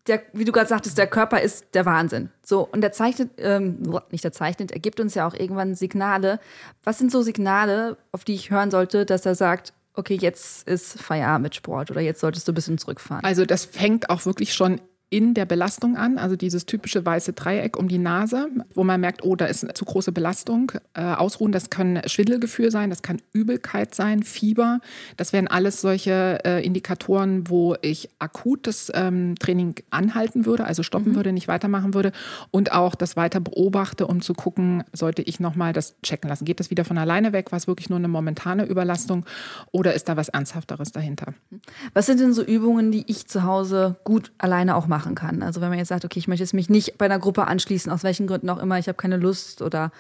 [0.07, 2.31] der, wie du gerade sagtest, der Körper ist der Wahnsinn.
[2.45, 6.41] So, und der zeichnet, ähm, nicht der zeichnet, er gibt uns ja auch irgendwann Signale.
[6.85, 11.01] Was sind so Signale, auf die ich hören sollte, dass er sagt, okay, jetzt ist
[11.01, 13.25] Feierabend mit Sport oder jetzt solltest du ein bisschen zurückfahren?
[13.25, 17.77] Also das fängt auch wirklich schon in der Belastung an, also dieses typische weiße Dreieck
[17.77, 20.73] um die Nase, wo man merkt, oh, da ist eine zu große Belastung.
[20.95, 24.81] Äh, ausruhen, das kann Schwindelgefühl sein, das kann Übelkeit sein, Fieber.
[25.17, 30.83] Das wären alles solche äh, Indikatoren, wo ich akut das ähm, Training anhalten würde, also
[30.83, 32.11] stoppen würde, nicht weitermachen würde
[32.51, 36.45] und auch das weiter beobachte, um zu gucken, sollte ich nochmal das checken lassen.
[36.45, 37.53] Geht das wieder von alleine weg?
[37.53, 39.25] War es wirklich nur eine momentane Überlastung
[39.71, 41.33] oder ist da was Ernsthafteres dahinter?
[41.95, 45.43] Was sind denn so Übungen, die ich zu Hause gut alleine auch machen kann?
[45.43, 47.93] Also wenn man jetzt sagt, okay, ich möchte jetzt mich nicht bei einer Gruppe anschließen,
[47.93, 49.93] aus welchen Gründen auch immer, ich habe keine Lust oder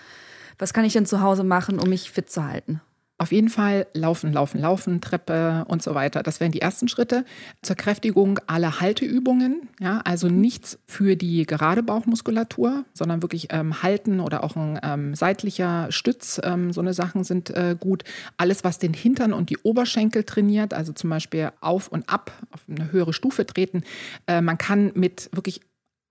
[0.58, 2.80] was kann ich denn zu Hause machen, um mich fit zu halten?
[3.18, 6.22] Auf jeden Fall laufen, laufen, laufen, Treppe und so weiter.
[6.22, 7.24] Das wären die ersten Schritte.
[7.62, 9.70] Zur Kräftigung alle Halteübungen.
[9.80, 15.14] Ja, also nichts für die gerade Bauchmuskulatur, sondern wirklich ähm, halten oder auch ein ähm,
[15.14, 16.38] seitlicher Stütz.
[16.44, 18.04] Ähm, so eine Sachen sind äh, gut.
[18.36, 22.64] Alles, was den Hintern und die Oberschenkel trainiert, also zum Beispiel auf und ab auf
[22.68, 23.82] eine höhere Stufe treten.
[24.26, 25.62] Äh, man kann mit wirklich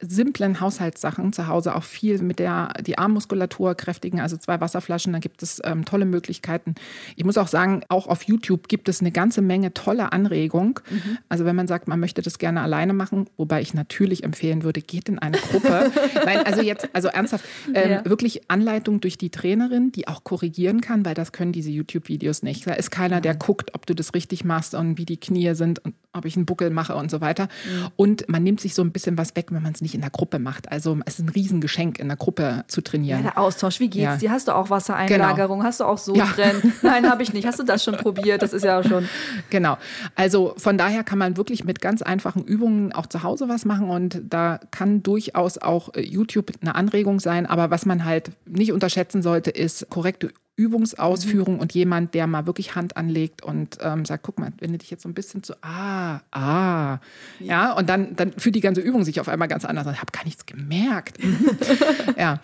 [0.02, 5.20] simplen Haushaltssachen zu Hause auch viel mit der die Armmuskulatur kräftigen, also zwei Wasserflaschen, da
[5.20, 6.76] gibt es ähm, tolle Möglichkeiten.
[7.16, 10.80] Ich muss auch sagen, auch auf YouTube gibt es eine ganze Menge tolle Anregung.
[11.30, 14.82] Also wenn man sagt, man möchte das gerne alleine machen, wobei ich natürlich empfehlen würde,
[14.82, 15.92] geht in eine Gruppe.
[16.26, 18.06] Nein, also jetzt, also ernsthaft, ähm, Ja.
[18.06, 22.68] wirklich Anleitung durch die Trainerin, die auch korrigieren kann, weil das können diese YouTube-Videos nicht.
[22.68, 25.80] Da ist keiner, der guckt, ob du das richtig machst und wie die Knie sind
[25.86, 27.48] und ob ich einen Buckel mache und so weiter.
[27.96, 30.10] Und man nimmt sich so ein bisschen was weg, wenn man es nicht in der
[30.10, 30.72] Gruppe macht.
[30.72, 33.24] Also es ist ein Riesengeschenk, in der Gruppe zu Ja, trainieren.
[33.24, 34.18] der Austausch, wie geht's Ja.
[34.18, 34.32] dir?
[34.32, 35.64] Hast du auch Wassereinlagerung?
[35.64, 36.74] Hast du auch Sodbrennen?
[36.82, 37.48] Nein, habe ich nicht.
[37.48, 38.42] Hast du das schon probiert?
[38.42, 39.08] Das ist ja schon.
[39.50, 39.78] Genau.
[40.16, 43.90] Also von daher kann man wirklich mit ganz einfachen Übungen auch zu Hause was machen
[43.90, 47.46] und da kann durchaus auch äh, YouTube eine Anregung sein.
[47.46, 51.60] Aber was man halt nicht unterschätzen sollte, ist korrekte Übungsausführung mhm.
[51.60, 54.90] und jemand, der mal wirklich Hand anlegt und ähm, sagt, guck mal, wenn du dich
[54.90, 57.00] jetzt so ein bisschen zu, ah, ah,
[57.40, 59.94] ja, und dann, dann fühlt die ganze Übung sich auf einmal ganz anders an.
[59.94, 61.18] Ich habe gar nichts gemerkt.
[62.18, 62.40] ja.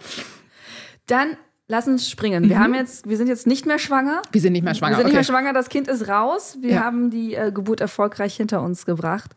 [1.07, 2.49] Dann lass uns springen.
[2.49, 2.63] Wir mhm.
[2.63, 4.21] haben jetzt, wir sind jetzt nicht mehr schwanger.
[4.31, 4.91] Wir sind nicht mehr schwanger.
[4.91, 5.17] Wir sind okay.
[5.17, 5.53] nicht mehr schwanger.
[5.53, 6.57] Das Kind ist raus.
[6.61, 6.83] Wir ja.
[6.83, 9.31] haben die äh, Geburt erfolgreich hinter uns gebracht.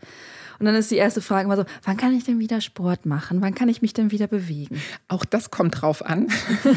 [0.65, 3.43] Und dann ist die erste Frage immer so, wann kann ich denn wieder Sport machen?
[3.43, 4.81] Wann kann ich mich denn wieder bewegen?
[5.09, 6.29] Auch das kommt drauf an.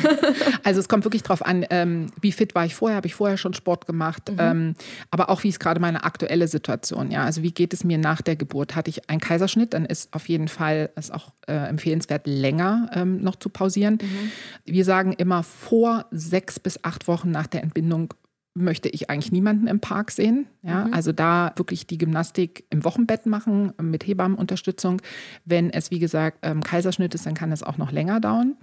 [0.66, 3.38] also es kommt wirklich drauf an, ähm, wie fit war ich vorher, habe ich vorher
[3.38, 4.38] schon Sport gemacht, mhm.
[4.40, 4.76] ähm,
[5.10, 7.12] aber auch wie ist gerade meine aktuelle Situation.
[7.12, 8.76] Ja, also wie geht es mir nach der Geburt?
[8.76, 13.22] Hatte ich einen Kaiserschnitt, dann ist auf jeden Fall es auch äh, empfehlenswert, länger ähm,
[13.22, 14.00] noch zu pausieren.
[14.02, 14.32] Mhm.
[14.66, 18.14] Wir sagen immer vor sechs bis acht Wochen nach der Entbindung
[18.58, 20.48] möchte ich eigentlich niemanden im Park sehen.
[20.64, 20.94] Ja, mhm.
[20.94, 25.02] Also da wirklich die Gymnastik im Wochenbett machen mit Hebammenunterstützung.
[25.46, 28.56] Wenn es, wie gesagt, ähm, Kaiserschnitt ist, dann kann es auch noch länger dauern.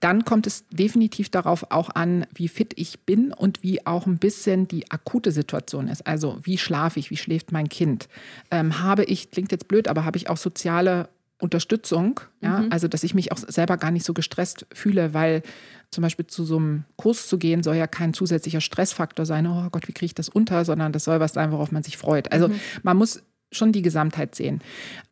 [0.00, 4.18] Dann kommt es definitiv darauf auch an, wie fit ich bin und wie auch ein
[4.18, 6.06] bisschen die akute Situation ist.
[6.06, 8.08] Also wie schlafe ich, wie schläft mein Kind?
[8.50, 11.08] Ähm, habe ich, klingt jetzt blöd, aber habe ich auch soziale
[11.44, 12.72] Unterstützung, ja, mhm.
[12.72, 15.42] also dass ich mich auch selber gar nicht so gestresst fühle, weil
[15.90, 19.68] zum Beispiel zu so einem Kurs zu gehen, soll ja kein zusätzlicher Stressfaktor sein, oh
[19.70, 22.32] Gott, wie kriege ich das unter, sondern das soll was sein, worauf man sich freut.
[22.32, 22.60] Also mhm.
[22.82, 24.60] man muss schon die Gesamtheit sehen.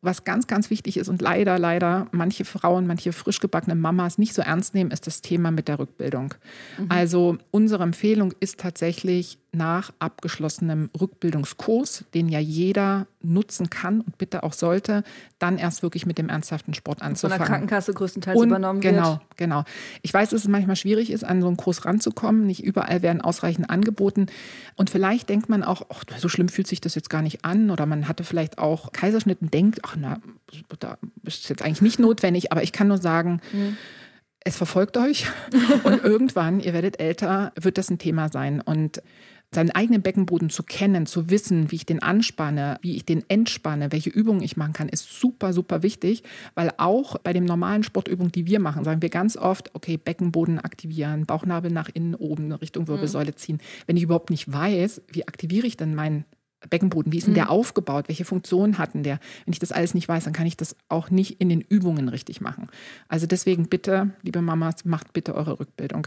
[0.01, 4.35] Was ganz, ganz wichtig ist und leider, leider manche Frauen, manche frisch gebackene Mamas nicht
[4.35, 6.35] so ernst nehmen, ist das Thema mit der Rückbildung.
[6.79, 6.87] Mhm.
[6.89, 14.43] Also unsere Empfehlung ist tatsächlich nach abgeschlossenem Rückbildungskurs, den ja jeder nutzen kann und bitte
[14.43, 15.05] auch sollte,
[15.39, 17.37] dann erst wirklich mit dem ernsthaften Sport anzufangen.
[17.37, 18.95] Von der Krankenkasse größtenteils und, übernommen wird.
[18.95, 19.65] Genau, genau.
[20.01, 22.47] Ich weiß, dass es manchmal schwierig ist, an so einen Kurs ranzukommen.
[22.47, 24.27] Nicht überall werden ausreichend angeboten.
[24.77, 27.71] Und vielleicht denkt man auch, ach, so schlimm fühlt sich das jetzt gar nicht an.
[27.71, 30.19] Oder man hatte vielleicht auch Kaiserschnitt und denkt, ach na,
[30.79, 32.53] da ist jetzt eigentlich nicht notwendig.
[32.53, 33.77] Aber ich kann nur sagen, mhm
[34.45, 35.27] es verfolgt euch
[35.85, 38.61] und irgendwann, ihr werdet älter, wird das ein Thema sein.
[38.61, 39.03] Und
[39.55, 43.93] seinen eigenen Beckenboden zu kennen, zu wissen, wie ich den anspanne, wie ich den entspanne,
[43.93, 46.23] welche Übungen ich machen kann, ist super, super wichtig,
[46.55, 50.59] weil auch bei den normalen Sportübungen, die wir machen, sagen wir ganz oft, okay, Beckenboden
[50.59, 53.59] aktivieren, Bauchnabel nach innen oben, Richtung Wirbelsäule ziehen.
[53.87, 56.25] Wenn ich überhaupt nicht weiß, wie aktiviere ich denn meinen
[56.71, 57.51] Beckenboden, wie ist denn der mhm.
[57.51, 59.19] aufgebaut, welche Funktionen hatten der?
[59.45, 62.09] Wenn ich das alles nicht weiß, dann kann ich das auch nicht in den Übungen
[62.09, 62.69] richtig machen.
[63.09, 66.07] Also deswegen bitte, liebe Mamas, macht bitte eure Rückbildung.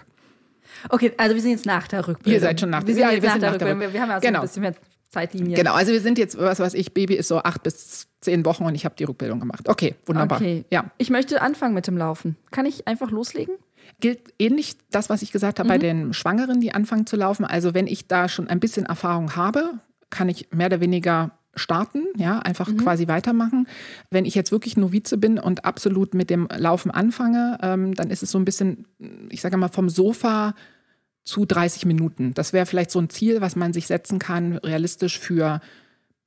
[0.89, 2.33] Okay, also wir sind jetzt nach der Rückbildung.
[2.33, 3.79] Ihr seid schon nach, wir sind ja, wir nach, der, Rückbildung.
[3.79, 4.39] Wir, wir haben also genau.
[4.39, 4.75] ein bisschen mehr
[5.09, 5.55] Zeitlinie.
[5.55, 8.65] Genau, also wir sind jetzt, was weiß ich, Baby ist so acht bis zehn Wochen
[8.65, 9.69] und ich habe die Rückbildung gemacht.
[9.69, 10.39] Okay, wunderbar.
[10.39, 10.65] Okay.
[10.71, 10.91] Ja.
[10.97, 12.35] Ich möchte anfangen mit dem Laufen.
[12.51, 13.55] Kann ich einfach loslegen?
[14.01, 15.71] Gilt ähnlich das, was ich gesagt habe mhm.
[15.71, 17.45] bei den Schwangeren, die anfangen zu laufen.
[17.45, 19.75] Also wenn ich da schon ein bisschen Erfahrung habe,
[20.09, 22.77] kann ich mehr oder weniger starten, ja, einfach mhm.
[22.77, 23.67] quasi weitermachen.
[24.09, 28.23] Wenn ich jetzt wirklich Novize bin und absolut mit dem Laufen anfange, ähm, dann ist
[28.23, 28.85] es so ein bisschen,
[29.29, 30.53] ich sage mal, vom Sofa
[31.23, 32.33] zu 30 Minuten.
[32.33, 35.59] Das wäre vielleicht so ein Ziel, was man sich setzen kann, realistisch für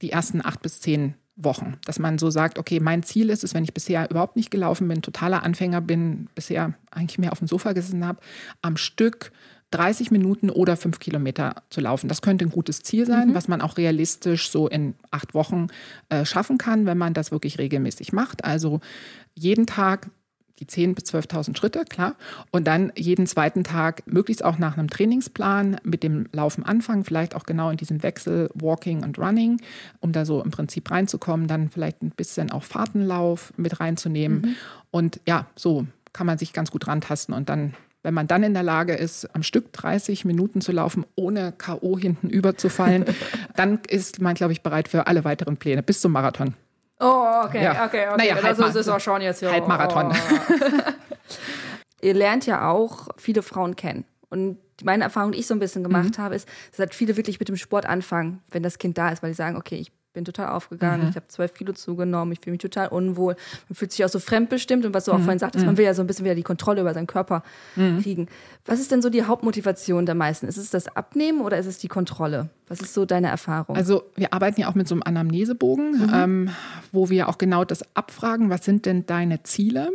[0.02, 1.78] die ersten acht bis zehn Wochen.
[1.84, 4.88] Dass man so sagt, okay, mein Ziel ist es, wenn ich bisher überhaupt nicht gelaufen
[4.88, 8.20] bin, totaler Anfänger bin, bisher eigentlich mehr auf dem Sofa gesessen habe,
[8.60, 9.30] am Stück
[9.70, 12.08] 30 Minuten oder fünf Kilometer zu laufen.
[12.08, 13.34] Das könnte ein gutes Ziel sein, mhm.
[13.34, 15.68] was man auch realistisch so in acht Wochen
[16.08, 18.44] äh, schaffen kann, wenn man das wirklich regelmäßig macht.
[18.44, 18.80] Also
[19.34, 20.08] jeden Tag
[20.58, 22.16] die 10.000 bis 12.000 Schritte, klar.
[22.50, 27.36] Und dann jeden zweiten Tag, möglichst auch nach einem Trainingsplan, mit dem Laufen anfangen, vielleicht
[27.36, 29.60] auch genau in diesem Wechsel Walking und Running,
[30.00, 31.46] um da so im Prinzip reinzukommen.
[31.46, 34.40] Dann vielleicht ein bisschen auch Fahrtenlauf mit reinzunehmen.
[34.40, 34.56] Mhm.
[34.90, 38.54] Und ja, so kann man sich ganz gut rantasten und dann wenn man dann in
[38.54, 41.98] der Lage ist, am Stück 30 Minuten zu laufen, ohne K.O.
[41.98, 43.04] hinten überzufallen,
[43.56, 46.54] dann ist man, glaube ich, bereit für alle weiteren Pläne bis zum Marathon.
[47.00, 47.86] Oh, okay, ja.
[47.86, 48.16] okay, okay.
[48.16, 49.52] Naja, also ist es auch schon jetzt hier.
[49.52, 50.12] Halbmarathon.
[50.12, 50.92] Oh.
[52.00, 54.04] Ihr lernt ja auch viele Frauen kennen.
[54.30, 56.22] Und meine Erfahrung, die ich so ein bisschen gemacht mhm.
[56.22, 59.22] habe, ist, dass halt viele wirklich mit dem Sport anfangen, wenn das Kind da ist,
[59.22, 61.10] weil sie sagen, okay, ich bin total aufgegangen, mhm.
[61.10, 63.36] ich habe zwölf Kilo zugenommen, ich fühle mich total unwohl.
[63.68, 65.22] Man fühlt sich auch so fremdbestimmt und was du auch mhm.
[65.22, 65.78] vorhin sagtest, man mhm.
[65.78, 67.42] will ja so ein bisschen wieder die Kontrolle über seinen Körper
[67.76, 68.02] mhm.
[68.02, 68.28] kriegen.
[68.66, 70.46] Was ist denn so die Hauptmotivation der meisten?
[70.46, 72.48] Ist es das Abnehmen oder ist es die Kontrolle?
[72.68, 73.76] Was ist so deine Erfahrung?
[73.76, 76.10] Also wir arbeiten ja auch mit so einem Anamnesebogen, mhm.
[76.12, 76.50] ähm,
[76.92, 79.90] wo wir auch genau das abfragen, was sind denn deine Ziele?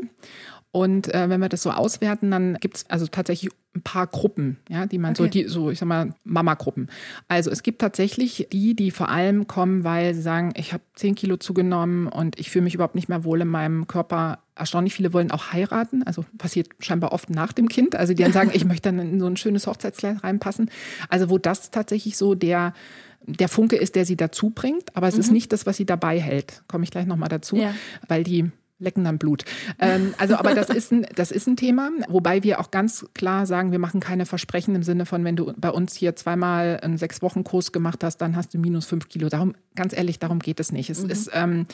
[0.74, 4.58] Und äh, wenn wir das so auswerten, dann gibt es also tatsächlich ein paar Gruppen,
[4.70, 5.22] ja, die man okay.
[5.22, 6.90] so, die, so, ich sag mal, Mama-Gruppen.
[7.28, 11.14] Also es gibt tatsächlich die, die vor allem kommen, weil sie sagen, ich habe zehn
[11.14, 14.40] Kilo zugenommen und ich fühle mich überhaupt nicht mehr wohl in meinem Körper.
[14.56, 17.96] Erstaunlich viele wollen auch heiraten, also passiert scheinbar oft nach dem Kind.
[17.96, 20.72] Also die dann sagen, ich möchte dann in so ein schönes Hochzeitskleid reinpassen.
[21.08, 22.74] Also wo das tatsächlich so der
[23.26, 25.22] der Funke ist, der sie dazu bringt, aber es mhm.
[25.22, 26.64] ist nicht das, was sie dabei hält.
[26.68, 27.74] Komme ich gleich nochmal dazu, ja.
[28.10, 28.52] weil die
[28.84, 29.46] lecken dann Blut.
[29.80, 33.46] Ähm, also, aber das ist, ein, das ist ein Thema, wobei wir auch ganz klar
[33.46, 36.98] sagen, wir machen keine Versprechen im Sinne von, wenn du bei uns hier zweimal einen
[36.98, 39.30] Sechs-Wochen-Kurs gemacht hast, dann hast du minus fünf Kilo.
[39.30, 40.90] Darum, ganz ehrlich, darum geht es nicht.
[40.90, 41.10] Es mhm.
[41.10, 41.66] ist, ähm,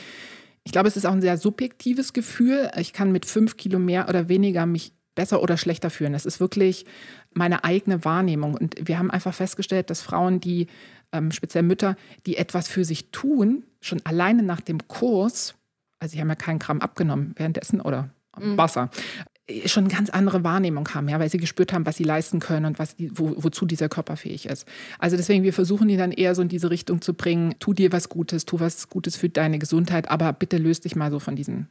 [0.64, 2.70] ich glaube, es ist auch ein sehr subjektives Gefühl.
[2.78, 6.14] Ich kann mit fünf Kilo mehr oder weniger mich besser oder schlechter fühlen.
[6.14, 6.86] Es ist wirklich
[7.34, 8.56] meine eigene Wahrnehmung.
[8.56, 10.68] Und wir haben einfach festgestellt, dass Frauen, die,
[11.12, 15.56] ähm, speziell Mütter, die etwas für sich tun, schon alleine nach dem Kurs
[16.00, 18.58] also sie haben ja keinen Gramm abgenommen währenddessen oder mhm.
[18.58, 18.90] Wasser,
[19.48, 22.40] äh, schon eine ganz andere Wahrnehmung haben, ja, weil sie gespürt haben, was sie leisten
[22.40, 24.68] können und was die, wo, wozu dieser Körper fähig ist.
[24.98, 27.92] Also deswegen, wir versuchen die dann eher so in diese Richtung zu bringen, tu dir
[27.92, 31.36] was Gutes, tu was Gutes für deine Gesundheit, aber bitte löst dich mal so von
[31.36, 31.68] diesen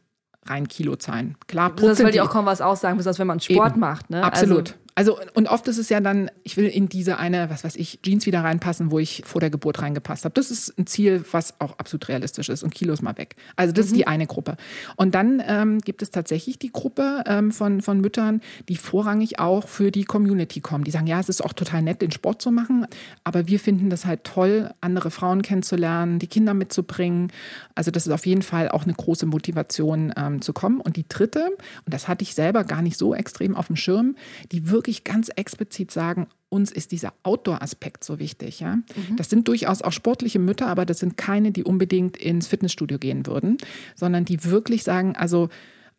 [0.46, 1.36] rein Kilozahlen.
[1.46, 3.80] Klar, das weil die auch kaum was aussagen, besonders wenn man Sport Eben.
[3.80, 4.10] macht.
[4.10, 4.22] Ne?
[4.22, 4.70] Absolut.
[4.70, 7.76] Also also, und oft ist es ja dann, ich will in diese eine, was weiß
[7.76, 10.32] ich, Jeans wieder reinpassen, wo ich vor der Geburt reingepasst habe.
[10.32, 13.36] Das ist ein Ziel, was auch absolut realistisch ist und Kilos mal weg.
[13.54, 13.92] Also, das mhm.
[13.92, 14.56] ist die eine Gruppe.
[14.96, 19.68] Und dann ähm, gibt es tatsächlich die Gruppe ähm, von, von Müttern, die vorrangig auch
[19.68, 20.82] für die Community kommen.
[20.82, 22.84] Die sagen, ja, es ist auch total nett, den Sport zu machen,
[23.22, 27.30] aber wir finden das halt toll, andere Frauen kennenzulernen, die Kinder mitzubringen.
[27.76, 30.80] Also, das ist auf jeden Fall auch eine große Motivation ähm, zu kommen.
[30.80, 31.50] Und die dritte,
[31.84, 34.16] und das hatte ich selber gar nicht so extrem auf dem Schirm,
[34.50, 38.60] die wirklich wirklich ganz explizit sagen, uns ist dieser Outdoor-Aspekt so wichtig.
[38.60, 38.76] Ja?
[38.76, 39.16] Mhm.
[39.16, 43.26] Das sind durchaus auch sportliche Mütter, aber das sind keine, die unbedingt ins Fitnessstudio gehen
[43.26, 43.58] würden,
[43.94, 45.50] sondern die wirklich sagen, also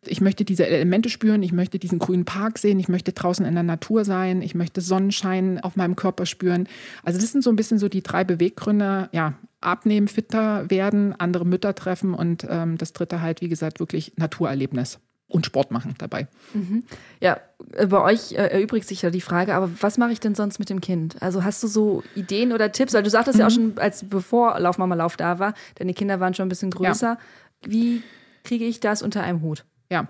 [0.04, 3.54] ich möchte diese Elemente spüren, ich möchte diesen grünen Park sehen, ich möchte draußen in
[3.54, 6.66] der Natur sein, ich möchte Sonnenschein auf meinem Körper spüren.
[7.04, 11.44] Also das sind so ein bisschen so die drei Beweggründe, ja, abnehmen, fitter werden, andere
[11.44, 14.98] Mütter treffen und ähm, das dritte halt, wie gesagt, wirklich Naturerlebnis
[15.30, 16.26] und Sport machen dabei.
[16.52, 16.84] Mhm.
[17.20, 17.40] Ja,
[17.74, 20.58] äh, bei euch äh, erübrigt sich ja die Frage, aber was mache ich denn sonst
[20.58, 21.16] mit dem Kind?
[21.20, 22.92] Also hast du so Ideen oder Tipps?
[22.92, 23.40] Weil du sagtest mhm.
[23.40, 23.54] ja auch mhm.
[23.54, 27.06] schon, als bevor Laufmama Lauf da war, deine Kinder waren schon ein bisschen größer.
[27.06, 27.18] Ja.
[27.64, 28.02] Wie
[28.44, 29.64] kriege ich das unter einem Hut?
[29.90, 30.08] Ja,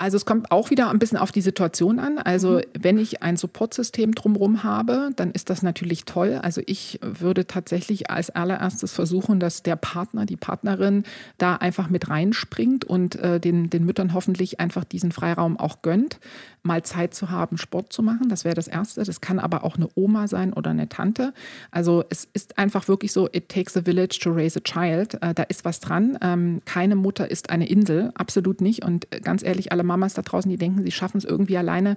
[0.00, 2.16] also es kommt auch wieder ein bisschen auf die Situation an.
[2.16, 2.62] Also mhm.
[2.80, 6.40] wenn ich ein Supportsystem drumherum habe, dann ist das natürlich toll.
[6.42, 11.04] Also ich würde tatsächlich als allererstes versuchen, dass der Partner, die Partnerin
[11.36, 16.18] da einfach mit reinspringt und äh, den, den Müttern hoffentlich einfach diesen Freiraum auch gönnt,
[16.62, 18.28] mal Zeit zu haben, Sport zu machen.
[18.30, 19.04] Das wäre das Erste.
[19.04, 21.34] Das kann aber auch eine Oma sein oder eine Tante.
[21.70, 25.22] Also es ist einfach wirklich so, it takes a village to raise a child.
[25.22, 26.18] Äh, da ist was dran.
[26.22, 28.84] Ähm, keine Mutter ist eine Insel, absolut nicht.
[28.84, 31.96] Und äh, ganz ehrlich, alle Mamas da draußen, die denken, sie schaffen es irgendwie alleine,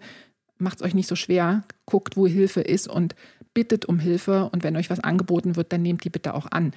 [0.58, 3.16] macht es euch nicht so schwer, guckt, wo Hilfe ist und
[3.54, 4.50] bittet um Hilfe.
[4.52, 6.74] Und wenn euch was angeboten wird, dann nehmt die bitte auch an.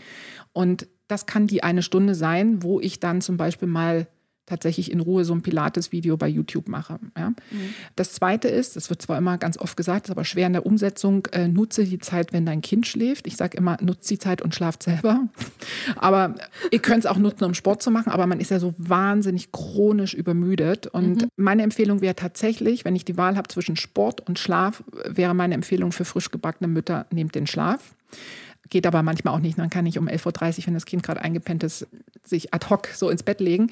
[0.52, 4.09] Und das kann die eine Stunde sein, wo ich dann zum Beispiel mal
[4.46, 6.98] tatsächlich in Ruhe so ein Pilates-Video bei YouTube mache.
[7.16, 7.30] Ja.
[7.30, 7.35] Mhm.
[7.96, 10.64] Das Zweite ist, das wird zwar immer ganz oft gesagt, ist aber schwer in der
[10.64, 13.26] Umsetzung, äh, nutze die Zeit, wenn dein Kind schläft.
[13.26, 15.28] Ich sage immer, nutze die Zeit und schlaft selber.
[15.96, 16.37] aber
[16.70, 19.50] ihr könnt es auch nutzen, um Sport zu machen, aber man ist ja so wahnsinnig
[19.52, 20.87] chronisch übermüdet.
[20.87, 21.28] Und mhm.
[21.37, 25.54] meine Empfehlung wäre tatsächlich, wenn ich die Wahl habe zwischen Sport und Schlaf, wäre meine
[25.54, 27.94] Empfehlung für frisch gebackene Mütter, nehmt den Schlaf.
[28.68, 29.59] Geht aber manchmal auch nicht.
[29.59, 31.87] Man kann nicht um 11.30 Uhr, wenn das Kind gerade eingepennt ist,
[32.24, 33.70] sich ad hoc so ins Bett legen.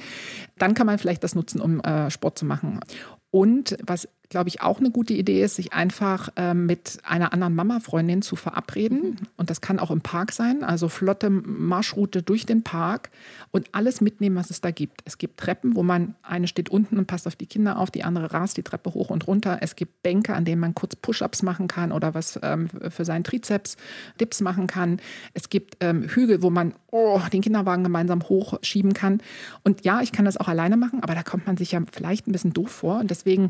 [0.58, 2.80] Dann kann man vielleicht das nutzen, um äh, Sport zu machen.
[3.30, 7.54] Und was glaube ich, auch eine gute Idee ist, sich einfach äh, mit einer anderen
[7.54, 9.02] Mama-Freundin zu verabreden.
[9.02, 9.16] Mhm.
[9.36, 13.10] Und das kann auch im Park sein, also flotte Marschroute durch den Park
[13.50, 15.02] und alles mitnehmen, was es da gibt.
[15.04, 18.04] Es gibt Treppen, wo man, eine steht unten und passt auf die Kinder auf, die
[18.04, 19.58] andere rast die Treppe hoch und runter.
[19.60, 23.24] Es gibt Bänke, an denen man kurz Push-ups machen kann oder was ähm, für seinen
[23.24, 23.76] Trizeps,
[24.20, 25.00] Dips machen kann.
[25.34, 29.20] Es gibt ähm, Hügel, wo man oh, den Kinderwagen gemeinsam hochschieben kann.
[29.62, 32.26] Und ja, ich kann das auch alleine machen, aber da kommt man sich ja vielleicht
[32.26, 33.00] ein bisschen doof vor.
[33.00, 33.48] Und deswegen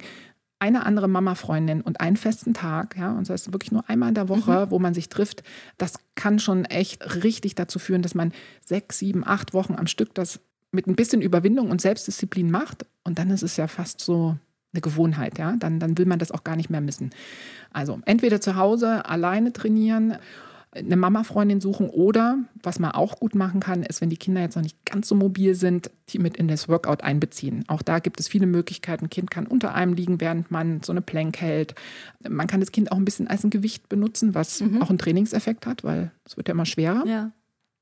[0.64, 4.14] eine andere Mama-Freundin und einen festen Tag, ja, und das heißt wirklich nur einmal in
[4.14, 4.70] der Woche, mhm.
[4.70, 5.42] wo man sich trifft,
[5.76, 8.32] das kann schon echt richtig dazu führen, dass man
[8.64, 12.86] sechs, sieben, acht Wochen am Stück das mit ein bisschen Überwindung und Selbstdisziplin macht.
[13.04, 14.38] Und dann ist es ja fast so
[14.72, 15.54] eine Gewohnheit, ja.
[15.58, 17.10] Dann, dann will man das auch gar nicht mehr missen.
[17.70, 20.16] Also entweder zu Hause alleine trainieren
[20.74, 24.56] eine Mama-Freundin suchen oder, was man auch gut machen kann, ist, wenn die Kinder jetzt
[24.56, 27.64] noch nicht ganz so mobil sind, die mit in das Workout einbeziehen.
[27.68, 29.04] Auch da gibt es viele Möglichkeiten.
[29.04, 31.74] Ein Kind kann unter einem liegen, während man so eine Plank hält.
[32.28, 34.82] Man kann das Kind auch ein bisschen als ein Gewicht benutzen, was mhm.
[34.82, 37.06] auch einen Trainingseffekt hat, weil es wird ja immer schwerer.
[37.06, 37.30] Ja.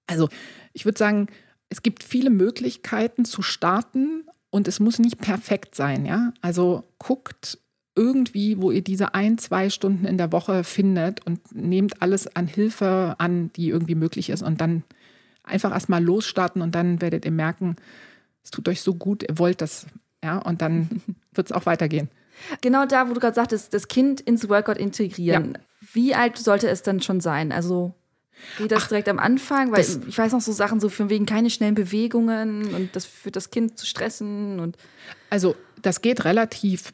[0.06, 0.28] Also
[0.72, 1.28] ich würde sagen,
[1.70, 6.34] es gibt viele Möglichkeiten zu starten und es muss nicht perfekt sein, ja.
[6.42, 7.58] Also guckt,
[7.94, 12.46] irgendwie, wo ihr diese ein, zwei Stunden in der Woche findet und nehmt alles an
[12.46, 14.82] Hilfe an, die irgendwie möglich ist und dann
[15.44, 17.76] einfach erstmal losstarten und dann werdet ihr merken,
[18.42, 19.86] es tut euch so gut, ihr wollt das,
[20.22, 20.88] ja, und dann
[21.34, 22.08] wird es auch weitergehen.
[22.60, 25.54] Genau da, wo du gerade sagtest, das Kind ins Workout integrieren.
[25.54, 25.60] Ja.
[25.92, 27.52] Wie alt sollte es dann schon sein?
[27.52, 27.94] Also
[28.58, 29.72] Geht das Ach, direkt am Anfang?
[29.72, 33.36] Weil ich weiß noch so Sachen so von wegen keine schnellen Bewegungen und das führt
[33.36, 34.76] das Kind zu stressen und.
[35.30, 36.92] Also das geht relativ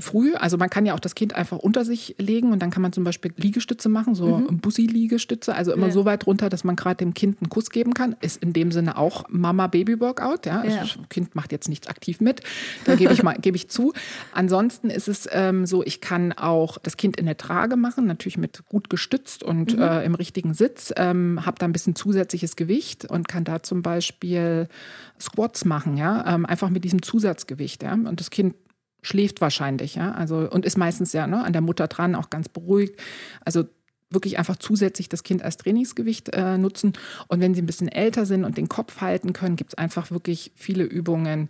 [0.00, 0.34] früh.
[0.34, 2.92] Also man kann ja auch das Kind einfach unter sich legen und dann kann man
[2.92, 4.58] zum Beispiel Liegestütze machen, so mhm.
[4.58, 5.92] Bussi-Liegestütze, also immer ja.
[5.92, 8.16] so weit runter, dass man gerade dem Kind einen Kuss geben kann.
[8.20, 10.46] Ist in dem Sinne auch Mama-Baby-Workout.
[10.46, 10.64] Ja?
[10.64, 10.80] ja.
[10.80, 12.42] Das Kind macht jetzt nichts aktiv mit,
[12.84, 13.92] da gebe ich mal gebe ich zu.
[14.32, 18.38] Ansonsten ist es ähm, so, ich kann auch das Kind in der Trage machen, natürlich
[18.38, 19.82] mit gut gestützt und mhm.
[19.82, 20.92] äh, im richtigen Sitz.
[20.96, 24.68] Ähm, habe da ein bisschen zusätzliches Gewicht und kann da zum Beispiel
[25.20, 27.92] Squats machen, ja, ähm, einfach mit diesem Zusatzgewicht, ja.
[27.92, 28.54] Und das Kind
[29.02, 32.48] schläft wahrscheinlich, ja, also und ist meistens ja ne, an der Mutter dran, auch ganz
[32.48, 33.00] beruhigt.
[33.44, 33.64] Also
[34.10, 36.92] wirklich einfach zusätzlich das Kind als Trainingsgewicht äh, nutzen.
[37.28, 40.10] Und wenn sie ein bisschen älter sind und den Kopf halten können, gibt es einfach
[40.10, 41.48] wirklich viele Übungen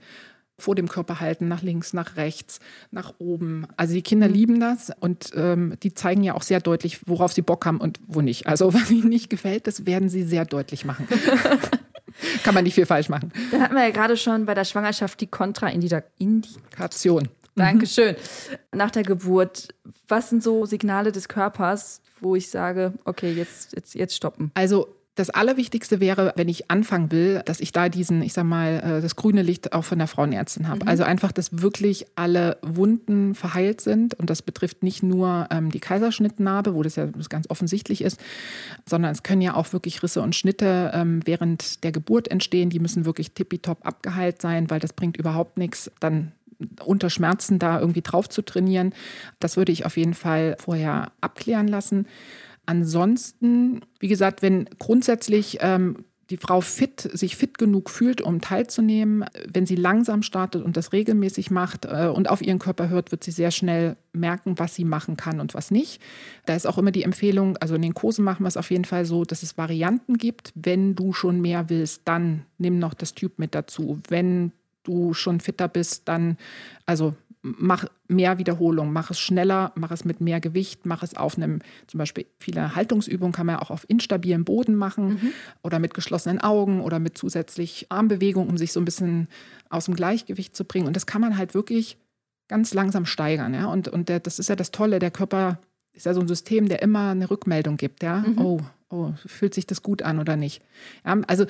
[0.58, 3.66] vor dem Körper halten, nach links, nach rechts, nach oben.
[3.76, 4.34] Also die Kinder mhm.
[4.34, 8.00] lieben das und ähm, die zeigen ja auch sehr deutlich, worauf sie Bock haben und
[8.06, 8.46] wo nicht.
[8.46, 11.08] Also was ihnen nicht gefällt, das werden sie sehr deutlich machen.
[12.44, 13.32] Kann man nicht viel falsch machen.
[13.50, 17.28] Dann hatten wir ja gerade schon bei der Schwangerschaft die Kontraindikation.
[17.54, 18.14] Dankeschön.
[18.14, 18.78] Mhm.
[18.78, 19.68] Nach der Geburt,
[20.08, 24.50] was sind so Signale des Körpers, wo ich sage, okay, jetzt, jetzt, jetzt stoppen?
[24.54, 28.80] Also das Allerwichtigste wäre, wenn ich anfangen will, dass ich da diesen, ich sag mal,
[28.98, 30.84] äh, das grüne Licht auch von der Frauenärztin habe.
[30.84, 30.88] Mhm.
[30.88, 34.14] Also einfach, dass wirklich alle Wunden verheilt sind.
[34.14, 38.20] Und das betrifft nicht nur ähm, die Kaiserschnittnarbe, wo das ja ganz offensichtlich ist,
[38.88, 42.70] sondern es können ja auch wirklich Risse und Schnitte ähm, während der Geburt entstehen.
[42.70, 46.32] Die müssen wirklich tippitopp abgeheilt sein, weil das bringt überhaupt nichts, dann
[46.84, 48.94] unter Schmerzen da irgendwie drauf zu trainieren.
[49.40, 52.06] Das würde ich auf jeden Fall vorher abklären lassen.
[52.66, 59.24] Ansonsten, wie gesagt, wenn grundsätzlich ähm, die Frau fit, sich fit genug fühlt, um teilzunehmen,
[59.52, 63.22] wenn sie langsam startet und das regelmäßig macht äh, und auf ihren Körper hört, wird
[63.22, 66.00] sie sehr schnell merken, was sie machen kann und was nicht.
[66.46, 68.86] Da ist auch immer die Empfehlung, also in den Kursen machen wir es auf jeden
[68.86, 70.52] Fall so, dass es Varianten gibt.
[70.54, 74.00] Wenn du schon mehr willst, dann nimm noch das Tube mit dazu.
[74.08, 74.52] Wenn
[74.82, 76.36] du schon fitter bist, dann,
[76.86, 81.36] also mach mehr Wiederholungen, mach es schneller, mach es mit mehr Gewicht, mach es auf
[81.36, 81.58] einem,
[81.88, 85.32] zum Beispiel viele Haltungsübungen kann man ja auch auf instabilem Boden machen mhm.
[85.62, 89.28] oder mit geschlossenen Augen oder mit zusätzlich Armbewegungen, um sich so ein bisschen
[89.70, 90.86] aus dem Gleichgewicht zu bringen.
[90.86, 91.96] Und das kann man halt wirklich
[92.46, 93.54] ganz langsam steigern.
[93.54, 93.66] Ja?
[93.66, 95.58] Und, und der, das ist ja das Tolle, der Körper
[95.94, 98.02] ist ja so ein System, der immer eine Rückmeldung gibt.
[98.02, 98.20] Ja?
[98.20, 98.38] Mhm.
[98.38, 98.60] Oh,
[98.90, 100.62] oh, fühlt sich das gut an oder nicht?
[101.04, 101.46] Ja, also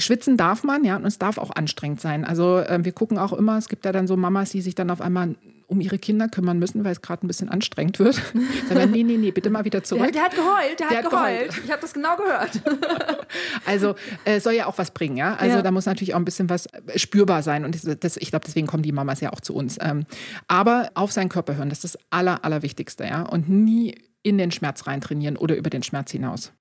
[0.00, 2.24] Schwitzen darf man, ja, und es darf auch anstrengend sein.
[2.24, 4.90] Also äh, wir gucken auch immer, es gibt ja dann so Mamas, die sich dann
[4.90, 5.36] auf einmal
[5.70, 8.16] um ihre Kinder kümmern müssen, weil es gerade ein bisschen anstrengend wird.
[8.68, 10.12] Sagen nee, nee, nee, bitte mal wieder zurück.
[10.12, 11.38] Der, der hat geheult, der, der hat, hat geheult.
[11.38, 11.64] geheult.
[11.64, 12.60] Ich habe das genau gehört.
[13.66, 13.94] also
[14.24, 15.34] äh, soll ja auch was bringen, ja.
[15.34, 15.62] Also ja.
[15.62, 17.64] da muss natürlich auch ein bisschen was äh, spürbar sein.
[17.64, 19.78] Und das, das, ich glaube, deswegen kommen die Mamas ja auch zu uns.
[19.80, 20.06] Ähm,
[20.48, 23.22] aber auf seinen Körper hören, das ist das Aller, Allerwichtigste, ja.
[23.22, 26.52] Und nie in den Schmerz rein trainieren oder über den Schmerz hinaus.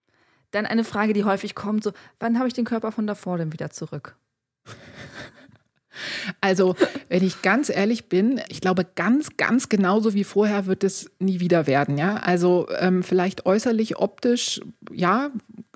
[0.52, 3.54] Dann eine Frage, die häufig kommt: so, wann habe ich den Körper von davor denn
[3.54, 4.16] wieder zurück?
[6.40, 6.76] Also,
[7.10, 11.42] wenn ich ganz ehrlich bin, ich glaube, ganz, ganz genauso wie vorher wird es nie
[11.42, 11.98] wieder werden.
[11.98, 14.62] Ja, also ähm, vielleicht äußerlich, optisch,
[14.94, 15.32] ja,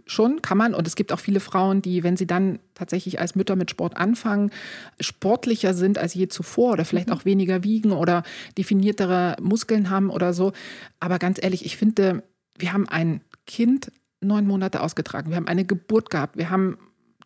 [0.05, 0.74] schon kann man.
[0.74, 3.97] Und es gibt auch viele Frauen, die, wenn sie dann tatsächlich als Mütter mit Sport
[3.97, 4.51] anfangen,
[4.99, 7.13] sportlicher sind als je zuvor oder vielleicht mhm.
[7.13, 8.24] auch weniger wiegen oder
[8.57, 10.51] definiertere Muskeln haben oder so.
[10.99, 12.24] Aber ganz ehrlich, ich finde,
[12.57, 13.91] wir haben ein Kind
[14.24, 15.30] neun Monate ausgetragen.
[15.30, 16.38] Wir haben eine Geburt gehabt.
[16.38, 16.78] Wir haben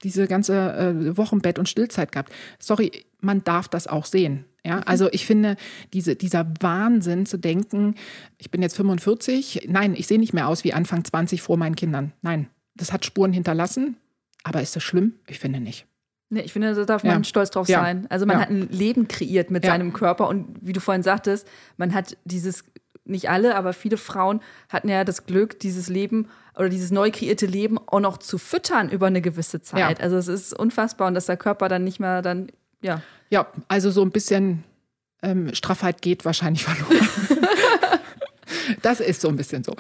[0.04, 2.32] diese ganze äh, Wochenbett und Stillzeit gehabt.
[2.60, 4.46] Sorry, man darf das auch sehen.
[4.66, 4.84] Ja, mhm.
[4.86, 5.56] also ich finde,
[5.94, 7.96] diese, dieser Wahnsinn zu denken,
[8.38, 11.76] ich bin jetzt 45, nein, ich sehe nicht mehr aus wie Anfang 20 vor meinen
[11.76, 12.14] Kindern.
[12.22, 13.98] Nein, das hat Spuren hinterlassen.
[14.44, 15.16] Aber ist das schlimm?
[15.28, 15.88] Ich finde nicht.
[16.30, 17.24] Nee, ich finde, da darf man ja.
[17.24, 17.82] stolz drauf ja.
[17.82, 18.06] sein.
[18.10, 18.42] Also man ja.
[18.42, 22.66] hat ein Leben kreiert mit seinem Körper und wie du vorhin sagtest, man hat dieses,
[23.10, 27.46] nicht alle, aber viele Frauen hatten ja das Glück, dieses Leben oder dieses neu kreierte
[27.46, 30.00] Leben auch noch zu füttern über eine gewisse Zeit.
[30.00, 30.04] Ja.
[30.04, 32.52] Also es ist unfassbar und dass der Körper dann nicht mehr dann,
[32.82, 33.02] ja.
[33.30, 34.64] Ja, also so ein bisschen
[35.22, 37.08] ähm, Straffheit geht wahrscheinlich verloren.
[38.82, 39.76] das ist so ein bisschen so.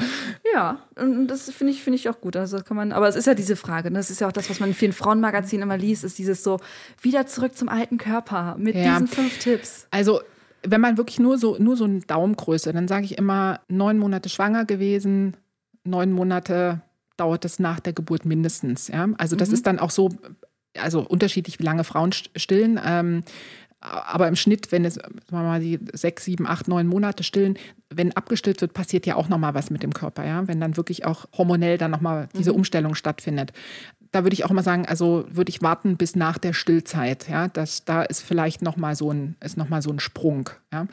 [0.53, 2.35] Ja, und das finde ich, finde ich auch gut.
[2.35, 3.97] Also kann man, aber es ist ja diese Frage, ne?
[3.97, 6.59] das ist ja auch das, was man in vielen Frauenmagazinen immer liest, ist dieses so,
[7.01, 8.93] wieder zurück zum alten Körper mit ja.
[8.93, 9.87] diesen fünf Tipps.
[9.91, 10.21] Also
[10.63, 14.29] wenn man wirklich nur so, nur so eine Daumengröße, dann sage ich immer neun Monate
[14.29, 15.37] schwanger gewesen,
[15.83, 16.81] neun Monate
[17.17, 18.87] dauert es nach der Geburt mindestens.
[18.87, 19.07] Ja?
[19.17, 19.53] Also das mhm.
[19.55, 20.09] ist dann auch so,
[20.77, 22.79] also unterschiedlich, wie lange Frauen stillen.
[22.83, 23.23] Ähm,
[23.79, 27.57] aber im Schnitt, wenn es sagen wir mal die sechs, sieben, acht, neun Monate stillen,
[27.89, 30.47] wenn abgestillt wird, passiert ja auch nochmal was mit dem Körper, ja.
[30.47, 32.57] Wenn dann wirklich auch hormonell dann nochmal diese mhm.
[32.57, 33.53] Umstellung stattfindet.
[34.17, 37.29] Da würde ich auch mal sagen, also würde ich warten bis nach der Stillzeit.
[37.29, 40.49] Ja, das, da ist vielleicht noch mal so ein, noch so ein Sprung.
[40.73, 40.87] Ja.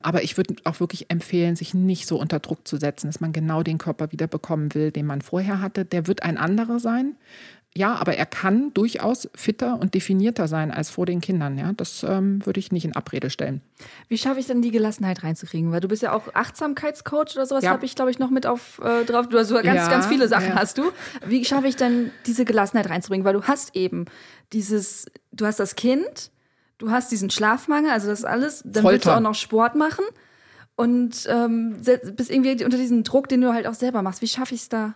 [0.00, 3.32] Aber ich würde auch wirklich empfehlen, sich nicht so unter Druck zu setzen, dass man
[3.32, 5.84] genau den Körper wieder bekommen will, den man vorher hatte.
[5.84, 7.14] Der wird ein anderer sein.
[7.76, 11.58] Ja, aber er kann durchaus fitter und definierter sein als vor den Kindern.
[11.58, 13.62] Ja, das ähm, würde ich nicht in Abrede stellen.
[14.08, 15.72] Wie schaffe ich denn die Gelassenheit reinzukriegen?
[15.72, 17.70] Weil du bist ja auch Achtsamkeitscoach oder sowas, ja.
[17.70, 19.28] habe ich glaube ich noch mit auf äh, drauf.
[19.28, 20.54] Du hast sogar ganz, ja, ganz viele Sachen ja.
[20.54, 20.92] hast du.
[21.26, 23.24] Wie schaffe ich denn diese Gelassenheit reinzubringen?
[23.24, 24.04] Weil du hast eben
[24.52, 26.30] dieses, du hast das Kind,
[26.78, 28.62] du hast diesen Schlafmangel, also das alles.
[28.64, 28.92] Dann Folter.
[28.92, 30.04] willst du auch noch Sport machen
[30.76, 31.76] und ähm,
[32.14, 34.22] bist irgendwie unter diesem Druck, den du halt auch selber machst.
[34.22, 34.94] Wie schaffe ich es da?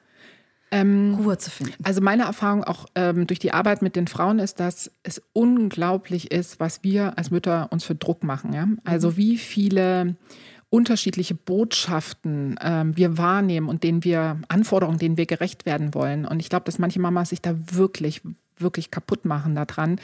[0.70, 1.74] Ähm, Ruhe zu finden.
[1.82, 6.30] Also meine Erfahrung auch ähm, durch die Arbeit mit den Frauen ist, dass es unglaublich
[6.30, 8.52] ist, was wir als Mütter uns für Druck machen.
[8.52, 8.68] Ja?
[8.84, 9.16] Also mhm.
[9.16, 10.16] wie viele
[10.70, 16.26] unterschiedliche Botschaften ähm, wir wahrnehmen und denen wir Anforderungen, denen wir gerecht werden wollen.
[16.26, 18.22] Und ich glaube, dass manche Mamas sich da wirklich
[18.60, 20.00] wirklich kaputt machen daran,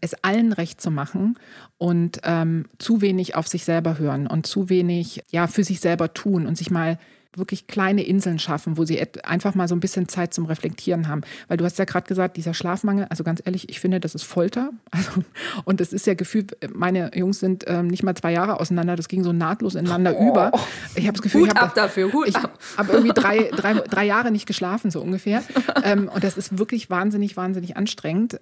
[0.00, 1.38] es allen recht zu machen
[1.78, 6.12] und ähm, zu wenig auf sich selber hören und zu wenig ja für sich selber
[6.12, 6.98] tun und sich mal
[7.36, 11.22] wirklich kleine Inseln schaffen, wo sie einfach mal so ein bisschen Zeit zum Reflektieren haben.
[11.48, 14.24] Weil du hast ja gerade gesagt, dieser Schlafmangel, also ganz ehrlich, ich finde, das ist
[14.24, 14.70] Folter.
[14.94, 15.24] Also,
[15.64, 19.08] und das ist ja gefühlt, meine Jungs sind ähm, nicht mal zwei Jahre auseinander, das
[19.08, 20.28] ging so nahtlos ineinander oh.
[20.28, 20.52] über.
[20.94, 24.04] Ich habe das Gefühl, Hut ich habe dafür, Hut ich habe irgendwie drei, drei, drei
[24.04, 25.42] Jahre nicht geschlafen, so ungefähr.
[25.82, 28.38] ähm, und das ist wirklich wahnsinnig, wahnsinnig anstrengend.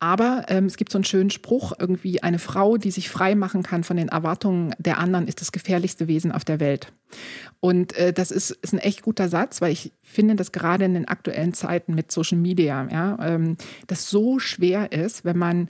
[0.00, 3.64] Aber ähm, es gibt so einen schönen Spruch, irgendwie eine Frau, die sich frei machen
[3.64, 6.92] kann von den Erwartungen der anderen, ist das gefährlichste Wesen auf der Welt.
[7.58, 10.94] Und äh, das ist, ist ein echt guter Satz, weil ich finde, dass gerade in
[10.94, 13.56] den aktuellen Zeiten mit Social Media, ja, ähm,
[13.88, 15.68] das so schwer ist, wenn man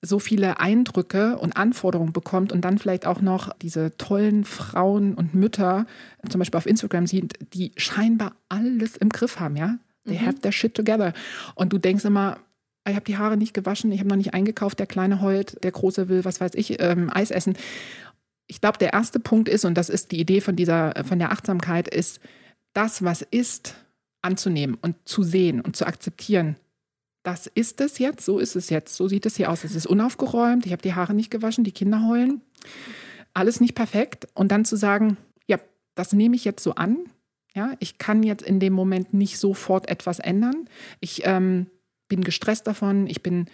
[0.00, 5.34] so viele Eindrücke und Anforderungen bekommt und dann vielleicht auch noch diese tollen Frauen und
[5.34, 5.86] Mütter
[6.28, 9.76] zum Beispiel auf Instagram sieht, die scheinbar alles im Griff haben, ja.
[10.06, 10.26] They mhm.
[10.26, 11.12] have their shit together.
[11.54, 12.38] Und du denkst immer,
[12.86, 15.72] ich habe die Haare nicht gewaschen, ich habe noch nicht eingekauft, der Kleine heult, der
[15.72, 17.56] Große will, was weiß ich, ähm, Eis essen.
[18.46, 21.32] Ich glaube, der erste Punkt ist, und das ist die Idee von dieser, von der
[21.32, 22.20] Achtsamkeit, ist,
[22.72, 23.74] das, was ist,
[24.22, 26.56] anzunehmen und zu sehen und zu akzeptieren.
[27.22, 29.64] Das ist es jetzt, so ist es jetzt, so sieht es hier aus.
[29.64, 32.40] Es ist unaufgeräumt, ich habe die Haare nicht gewaschen, die Kinder heulen.
[33.34, 34.28] Alles nicht perfekt.
[34.34, 35.16] Und dann zu sagen,
[35.46, 35.58] ja,
[35.94, 36.98] das nehme ich jetzt so an.
[37.54, 40.68] Ja, ich kann jetzt in dem Moment nicht sofort etwas ändern.
[41.00, 41.66] Ich ähm,
[42.08, 43.46] bin gestresst davon, ich bin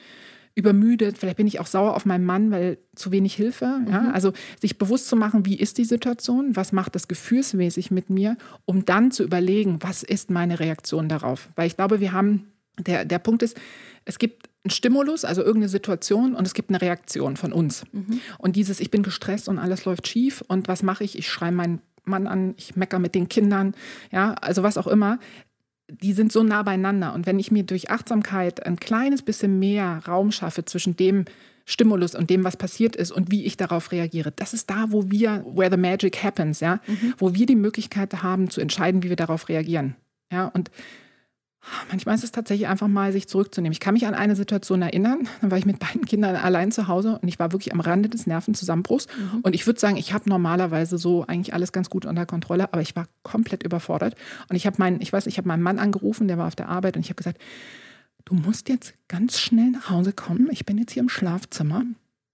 [0.55, 3.67] übermüdet, vielleicht bin ich auch sauer auf meinen Mann, weil zu wenig Hilfe.
[3.67, 3.93] Mhm.
[3.93, 4.11] Ja?
[4.13, 8.37] Also sich bewusst zu machen, wie ist die Situation, was macht das gefühlsmäßig mit mir,
[8.65, 11.49] um dann zu überlegen, was ist meine Reaktion darauf.
[11.57, 13.59] Weil ich glaube, wir haben, der, der Punkt ist,
[14.05, 17.85] es gibt einen Stimulus, also irgendeine Situation und es gibt eine Reaktion von uns.
[17.93, 18.21] Mhm.
[18.39, 21.19] Und dieses, ich bin gestresst und alles läuft schief und was mache ich?
[21.19, 23.75] Ich schreie meinen Mann an, ich mecker mit den Kindern,
[24.13, 25.19] ja, also was auch immer
[25.89, 27.13] die sind so nah beieinander.
[27.15, 31.25] Und wenn ich mir durch Achtsamkeit ein kleines bisschen mehr Raum schaffe zwischen dem
[31.67, 35.11] Stimulus und dem, was passiert ist und wie ich darauf reagiere, das ist da, wo
[35.11, 37.15] wir, where the magic happens, ja, mhm.
[37.19, 39.97] wo wir die Möglichkeit haben zu entscheiden, wie wir darauf reagieren.
[40.31, 40.71] Ja, und
[41.91, 43.73] Manchmal ist es tatsächlich einfach mal, sich zurückzunehmen.
[43.73, 46.89] Ich kann mich an eine Situation erinnern, dann war ich mit beiden Kindern allein zu
[46.89, 49.07] Hause und ich war wirklich am Rande des Nervenzusammenbruchs.
[49.07, 49.41] Mhm.
[49.41, 52.83] Und ich würde sagen, ich habe normalerweise so eigentlich alles ganz gut unter Kontrolle, aber
[52.83, 54.15] ich war komplett überfordert.
[54.49, 56.69] Und ich habe meinen, ich weiß, ich habe meinen Mann angerufen, der war auf der
[56.69, 57.39] Arbeit und ich habe gesagt,
[58.25, 60.49] du musst jetzt ganz schnell nach Hause kommen.
[60.51, 61.85] Ich bin jetzt hier im Schlafzimmer.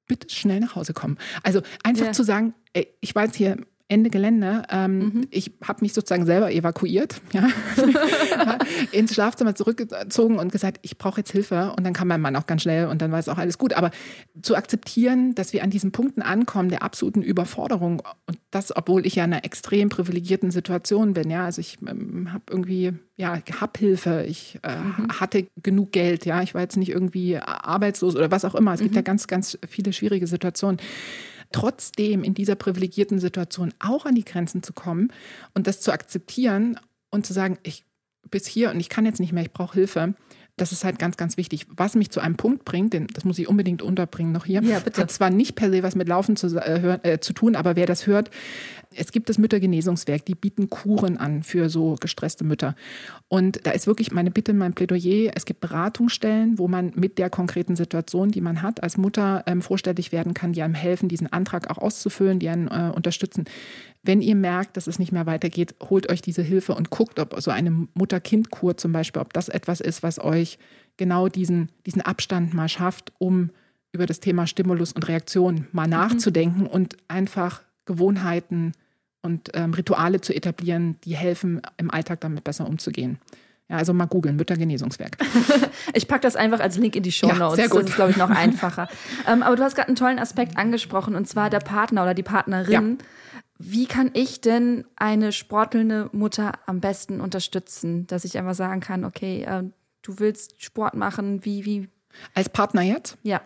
[0.06, 1.18] Bitte schnell nach Hause kommen.
[1.42, 2.12] Also einfach ja.
[2.12, 3.56] zu sagen, ey, ich war jetzt hier
[3.90, 4.62] Ende Gelände.
[4.70, 5.26] Ähm, mhm.
[5.30, 7.48] Ich habe mich sozusagen selber evakuiert, ja,
[8.92, 11.74] ins Schlafzimmer zurückgezogen und gesagt, ich brauche jetzt Hilfe.
[11.76, 13.72] Und dann kam mein Mann auch ganz schnell und dann war es auch alles gut.
[13.72, 13.90] Aber
[14.42, 19.16] zu akzeptieren, dass wir an diesen Punkten ankommen der absoluten Überforderung und das, obwohl ich
[19.16, 21.28] ja in einer extrem privilegierten Situation bin.
[21.28, 25.08] Ja, also ich ähm, habe irgendwie ja, hab Hilfe, ich äh, mhm.
[25.20, 28.72] hatte genug Geld, ja, ich war jetzt nicht irgendwie arbeitslos oder was auch immer.
[28.72, 29.04] Es gibt ja mhm.
[29.04, 30.80] ganz, ganz viele schwierige Situationen
[31.52, 35.12] trotzdem in dieser privilegierten Situation auch an die Grenzen zu kommen
[35.54, 36.78] und das zu akzeptieren
[37.10, 37.84] und zu sagen, ich
[38.30, 40.14] bis hier und ich kann jetzt nicht mehr, ich brauche Hilfe.
[40.60, 41.66] Das ist halt ganz, ganz wichtig.
[41.74, 44.78] Was mich zu einem Punkt bringt, denn das muss ich unbedingt unterbringen noch hier, ja,
[44.80, 45.00] bitte.
[45.00, 47.86] hat zwar nicht per se was mit Laufen zu, äh, äh, zu tun, aber wer
[47.86, 48.30] das hört,
[48.94, 52.74] es gibt das Müttergenesungswerk, die bieten Kuren an für so gestresste Mütter.
[53.28, 57.30] Und da ist wirklich meine Bitte, mein Plädoyer, es gibt Beratungsstellen, wo man mit der
[57.30, 61.32] konkreten Situation, die man hat, als Mutter ähm, vorstellig werden kann, die einem helfen, diesen
[61.32, 63.44] Antrag auch auszufüllen, die einen äh, unterstützen.
[64.02, 67.38] Wenn ihr merkt, dass es nicht mehr weitergeht, holt euch diese Hilfe und guckt, ob
[67.40, 70.58] so eine Mutter-Kind-Kur zum Beispiel, ob das etwas ist, was euch
[70.96, 73.50] genau diesen, diesen Abstand mal schafft, um
[73.92, 75.90] über das Thema Stimulus und Reaktion mal mhm.
[75.90, 78.72] nachzudenken und einfach Gewohnheiten
[79.22, 83.18] und ähm, Rituale zu etablieren, die helfen, im Alltag damit besser umzugehen.
[83.68, 85.16] Ja, also mal googeln, Müttergenesungswerk.
[85.94, 87.40] ich packe das einfach als Link in die Show Notes.
[87.40, 87.82] Ja, sehr gut.
[87.82, 88.88] Das ist, glaube ich, noch einfacher.
[89.28, 92.24] ähm, aber du hast gerade einen tollen Aspekt angesprochen, und zwar der Partner oder die
[92.24, 92.98] Partnerin.
[92.98, 93.04] Ja.
[93.62, 99.04] Wie kann ich denn eine sportelnde Mutter am besten unterstützen, dass ich einfach sagen kann,
[99.04, 99.64] okay, äh,
[100.00, 101.88] du willst Sport machen, wie, wie?
[102.32, 103.18] Als Partner jetzt?
[103.22, 103.42] Ja.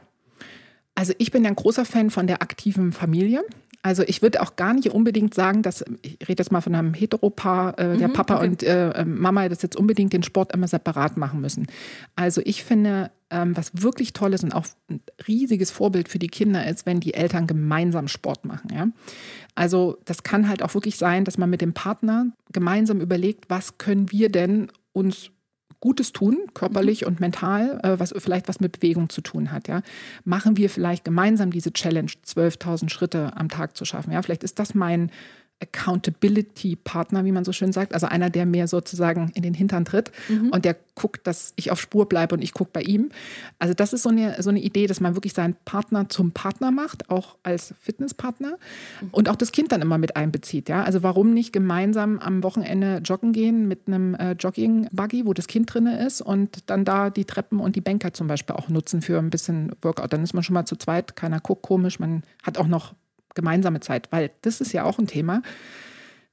[0.95, 3.45] Also ich bin ja ein großer Fan von der aktiven Familie.
[3.85, 6.95] Also ich würde auch gar nicht unbedingt sagen, dass, ich rede jetzt mal von einem
[6.95, 8.47] Heteropaar, äh, der mhm, Papa okay.
[8.47, 11.67] und äh, Mama das jetzt unbedingt den Sport immer separat machen müssen.
[12.17, 16.29] Also ich finde, ähm, was wirklich toll ist und auch ein riesiges Vorbild für die
[16.29, 18.73] Kinder ist, wenn die Eltern gemeinsam Sport machen.
[18.75, 18.89] Ja?
[19.55, 23.77] Also das kann halt auch wirklich sein, dass man mit dem Partner gemeinsam überlegt, was
[23.77, 25.31] können wir denn uns
[25.85, 27.09] Gutes tun, körperlich mhm.
[27.09, 29.69] und mental, äh, was vielleicht was mit Bewegung zu tun hat.
[29.69, 29.83] Ja,
[30.25, 34.11] machen wir vielleicht gemeinsam diese Challenge, 12.000 Schritte am Tag zu schaffen.
[34.11, 35.11] Ja, vielleicht ist das mein
[35.61, 40.11] Accountability-Partner, wie man so schön sagt, also einer, der mir sozusagen in den Hintern tritt
[40.29, 40.51] mhm.
[40.51, 43.11] und der guckt, dass ich auf Spur bleibe und ich gucke bei ihm.
[43.59, 46.71] Also das ist so eine, so eine Idee, dass man wirklich seinen Partner zum Partner
[46.71, 48.59] macht, auch als Fitnesspartner
[49.01, 49.09] mhm.
[49.11, 50.69] und auch das Kind dann immer mit einbezieht.
[50.69, 50.85] Ja?
[50.85, 55.73] Also warum nicht gemeinsam am Wochenende joggen gehen mit einem äh, Jogging-Buggy, wo das Kind
[55.73, 59.19] drin ist und dann da die Treppen und die Bänke zum Beispiel auch nutzen für
[59.19, 60.13] ein bisschen Workout.
[60.13, 62.95] Dann ist man schon mal zu zweit, keiner guckt komisch, man hat auch noch
[63.35, 65.43] gemeinsame Zeit, weil das ist ja auch ein Thema.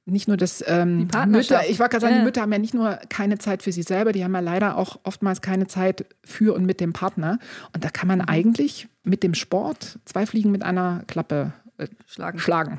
[0.04, 2.18] Nicht nur das ähm, Mütter, ich wollte gerade sagen, ja.
[2.20, 4.76] die Mütter haben ja nicht nur keine Zeit für sich selber, die haben ja leider
[4.76, 7.38] auch oftmals keine Zeit für und mit dem Partner.
[7.72, 8.24] Und da kann man mhm.
[8.28, 12.78] eigentlich mit dem Sport zwei Fliegen mit einer Klappe äh, schlagen, schlagen.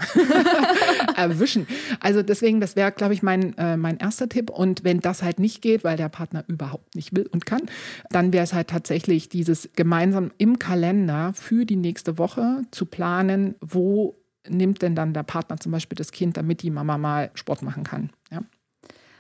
[1.16, 1.68] erwischen.
[2.00, 4.50] Also deswegen, das wäre, glaube ich, mein, äh, mein erster Tipp.
[4.50, 7.62] Und wenn das halt nicht geht, weil der Partner überhaupt nicht will und kann,
[8.10, 13.56] dann wäre es halt tatsächlich dieses gemeinsam im Kalender für die nächste Woche zu planen,
[13.62, 14.18] wo
[14.48, 17.84] nimmt denn dann der Partner zum Beispiel das Kind, damit die Mama mal Sport machen
[17.84, 18.12] kann.
[18.30, 18.42] Ja.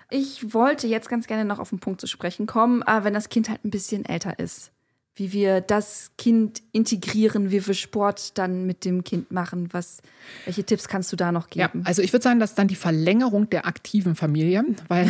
[0.09, 3.30] Ich wollte jetzt ganz gerne noch auf den Punkt zu sprechen kommen, äh, wenn das
[3.30, 4.72] Kind halt ein bisschen älter ist
[5.16, 9.70] wie wir das Kind integrieren, wie wir Sport dann mit dem Kind machen.
[9.72, 10.01] Was,
[10.45, 11.80] welche Tipps kannst du da noch geben?
[11.80, 15.07] Ja, also ich würde sagen, das ist dann die Verlängerung der aktiven Familie, weil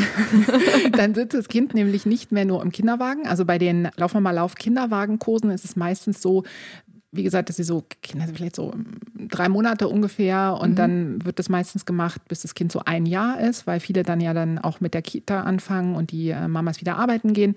[0.91, 3.27] dann sitzt das Kind nämlich nicht mehr nur im Kinderwagen.
[3.27, 6.43] Also bei den wir mal Lauf Kinderwagenkursen ist es meistens so,
[7.13, 8.73] wie gesagt, dass sie so Kinder vielleicht so
[9.29, 10.75] drei Monate ungefähr und mhm.
[10.75, 14.19] dann wird das meistens gemacht, bis das Kind so ein Jahr ist, weil viele dann
[14.19, 17.53] ja dann auch mit der Kita anfangen und die äh, Mamas wieder arbeiten gehen.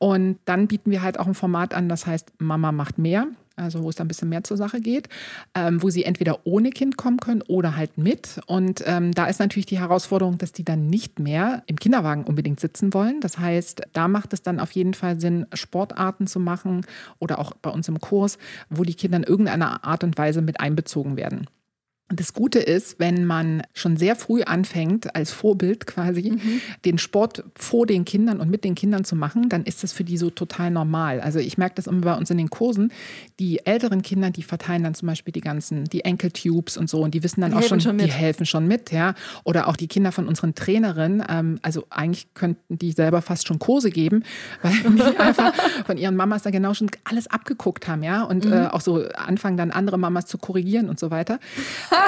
[0.00, 3.28] Und dann bieten wir halt auch ein Format an, das heißt Mama macht mehr
[3.60, 5.08] also wo es dann ein bisschen mehr zur Sache geht,
[5.54, 8.40] ähm, wo sie entweder ohne Kind kommen können oder halt mit.
[8.46, 12.60] Und ähm, da ist natürlich die Herausforderung, dass die dann nicht mehr im Kinderwagen unbedingt
[12.60, 13.20] sitzen wollen.
[13.20, 16.86] Das heißt, da macht es dann auf jeden Fall Sinn, Sportarten zu machen
[17.18, 18.38] oder auch bei uns im Kurs,
[18.68, 21.46] wo die Kinder in irgendeiner Art und Weise mit einbezogen werden.
[22.12, 26.60] Das Gute ist, wenn man schon sehr früh anfängt, als Vorbild quasi, mhm.
[26.84, 30.02] den Sport vor den Kindern und mit den Kindern zu machen, dann ist das für
[30.02, 31.20] die so total normal.
[31.20, 32.92] Also ich merke das immer bei uns in den Kursen.
[33.38, 37.14] Die älteren Kinder, die verteilen dann zum Beispiel die ganzen, die Enkeltubes und so und
[37.14, 39.14] die wissen dann die auch schon, schon die helfen schon mit, ja.
[39.44, 43.60] Oder auch die Kinder von unseren Trainerinnen, ähm, also eigentlich könnten die selber fast schon
[43.60, 44.24] Kurse geben,
[44.62, 45.54] weil die einfach
[45.86, 48.24] von ihren Mamas da genau schon alles abgeguckt haben, ja.
[48.24, 48.52] Und mhm.
[48.52, 51.38] äh, auch so anfangen dann andere Mamas zu korrigieren und so weiter.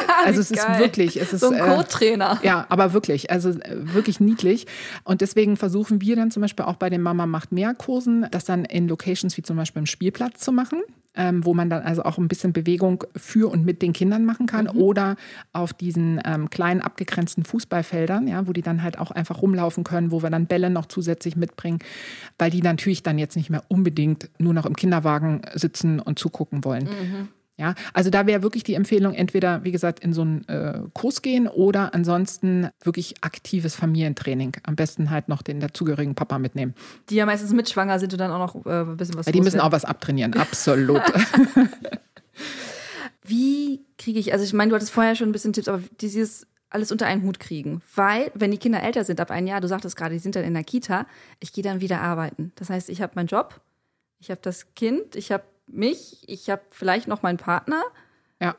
[0.24, 2.38] also es ist wirklich, es ist so ein äh, Co-Trainer.
[2.42, 4.66] Äh, ja, aber wirklich, also äh, wirklich niedlich.
[5.04, 8.44] Und deswegen versuchen wir dann zum Beispiel auch bei den Mama macht mehr Kursen, das
[8.44, 10.82] dann in Locations wie zum Beispiel im Spielplatz zu machen.
[11.14, 14.46] Ähm, wo man dann also auch ein bisschen Bewegung für und mit den Kindern machen
[14.46, 14.80] kann mhm.
[14.80, 15.16] oder
[15.52, 20.10] auf diesen ähm, kleinen abgegrenzten Fußballfeldern, ja, wo die dann halt auch einfach rumlaufen können,
[20.10, 21.80] wo wir dann Bälle noch zusätzlich mitbringen,
[22.38, 26.64] weil die natürlich dann jetzt nicht mehr unbedingt nur noch im Kinderwagen sitzen und zugucken
[26.64, 26.84] wollen.
[26.84, 27.28] Mhm.
[27.62, 31.22] Ja, also da wäre wirklich die Empfehlung, entweder, wie gesagt, in so einen äh, Kurs
[31.22, 34.56] gehen oder ansonsten wirklich aktives Familientraining.
[34.64, 36.74] Am besten halt noch den dazugehörigen Papa mitnehmen.
[37.08, 39.40] Die ja meistens mitschwanger sind und dann auch noch äh, ein bisschen was ja, Die
[39.40, 41.02] müssen auch was abtrainieren, absolut.
[43.22, 46.48] wie kriege ich, also ich meine, du hattest vorher schon ein bisschen Tipps, aber dieses
[46.68, 47.80] alles unter einen Hut kriegen.
[47.94, 50.42] Weil, wenn die Kinder älter sind, ab ein Jahr, du sagtest gerade, die sind dann
[50.42, 51.06] in der Kita,
[51.38, 52.50] ich gehe dann wieder arbeiten.
[52.56, 53.60] Das heißt, ich habe meinen Job,
[54.18, 57.82] ich habe das Kind, ich habe mich, ich habe vielleicht noch meinen Partner.
[58.40, 58.56] Ja.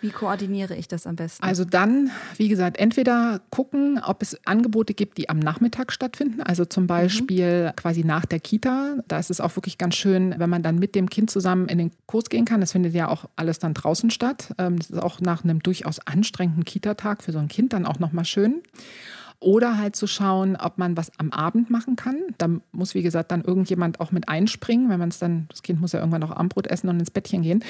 [0.00, 1.44] Wie koordiniere ich das am besten?
[1.44, 6.42] Also dann, wie gesagt, entweder gucken, ob es Angebote gibt, die am Nachmittag stattfinden.
[6.42, 7.76] Also zum Beispiel mhm.
[7.76, 8.96] quasi nach der Kita.
[9.06, 11.78] Da ist es auch wirklich ganz schön, wenn man dann mit dem Kind zusammen in
[11.78, 12.60] den Kurs gehen kann.
[12.60, 14.52] Das findet ja auch alles dann draußen statt.
[14.58, 18.00] Ähm, das ist auch nach einem durchaus anstrengenden Kita-Tag für so ein Kind dann auch
[18.00, 18.62] nochmal schön.
[19.42, 22.16] Oder halt zu schauen, ob man was am Abend machen kann.
[22.38, 25.80] Da muss, wie gesagt, dann irgendjemand auch mit einspringen, wenn man es dann, das Kind
[25.80, 27.64] muss ja irgendwann noch Abendbrot essen und ins Bettchen gehen,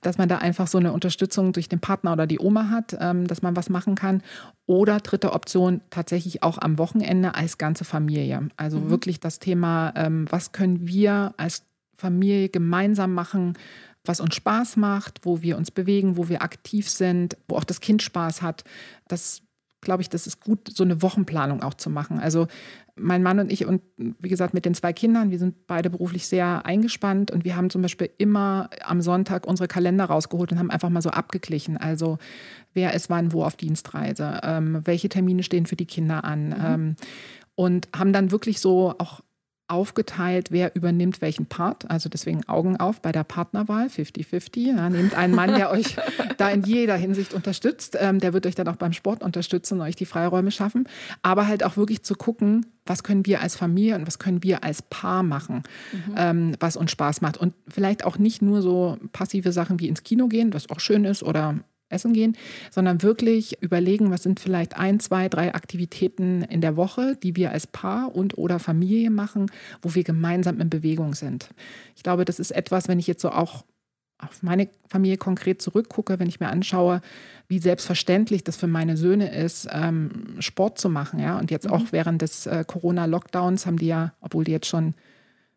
[0.00, 3.26] dass man da einfach so eine Unterstützung durch den Partner oder die Oma hat, ähm,
[3.26, 4.22] dass man was machen kann.
[4.66, 8.48] Oder dritte Option, tatsächlich auch am Wochenende als ganze Familie.
[8.56, 8.90] Also mhm.
[8.90, 11.64] wirklich das Thema, ähm, was können wir als
[11.98, 13.58] Familie gemeinsam machen,
[14.04, 17.80] was uns Spaß macht, wo wir uns bewegen, wo wir aktiv sind, wo auch das
[17.80, 18.64] Kind Spaß hat.
[19.08, 19.42] Das
[19.80, 22.18] glaube ich, das ist gut, so eine Wochenplanung auch zu machen.
[22.18, 22.46] Also
[22.96, 26.26] mein Mann und ich und wie gesagt mit den zwei Kindern, wir sind beide beruflich
[26.26, 30.70] sehr eingespannt und wir haben zum Beispiel immer am Sonntag unsere Kalender rausgeholt und haben
[30.70, 31.76] einfach mal so abgeglichen.
[31.76, 32.18] Also
[32.74, 36.54] wer ist wann wo auf Dienstreise, ähm, welche Termine stehen für die Kinder an mhm.
[36.64, 36.96] ähm,
[37.54, 39.20] und haben dann wirklich so auch
[39.70, 41.90] aufgeteilt, wer übernimmt welchen Part.
[41.90, 44.76] Also deswegen Augen auf bei der Partnerwahl, 50-50.
[44.76, 45.96] Ja, nehmt einen Mann, der euch
[46.38, 47.96] da in jeder Hinsicht unterstützt.
[47.98, 50.88] Ähm, der wird euch dann auch beim Sport unterstützen und euch die Freiräume schaffen.
[51.22, 54.64] Aber halt auch wirklich zu gucken, was können wir als Familie und was können wir
[54.64, 55.62] als Paar machen,
[55.92, 56.14] mhm.
[56.16, 57.36] ähm, was uns Spaß macht.
[57.36, 61.04] Und vielleicht auch nicht nur so passive Sachen wie ins Kino gehen, was auch schön
[61.04, 61.60] ist, oder
[61.90, 62.36] essen gehen,
[62.70, 67.50] sondern wirklich überlegen, was sind vielleicht ein, zwei, drei Aktivitäten in der Woche, die wir
[67.50, 69.50] als Paar und oder Familie machen,
[69.82, 71.50] wo wir gemeinsam in Bewegung sind.
[71.96, 73.64] Ich glaube, das ist etwas, wenn ich jetzt so auch
[74.18, 77.00] auf meine Familie konkret zurückgucke, wenn ich mir anschaue,
[77.48, 81.20] wie selbstverständlich das für meine Söhne ist, ähm, Sport zu machen.
[81.20, 81.38] Ja?
[81.38, 81.72] Und jetzt mhm.
[81.72, 84.94] auch während des äh, Corona-Lockdowns haben die ja, obwohl die jetzt schon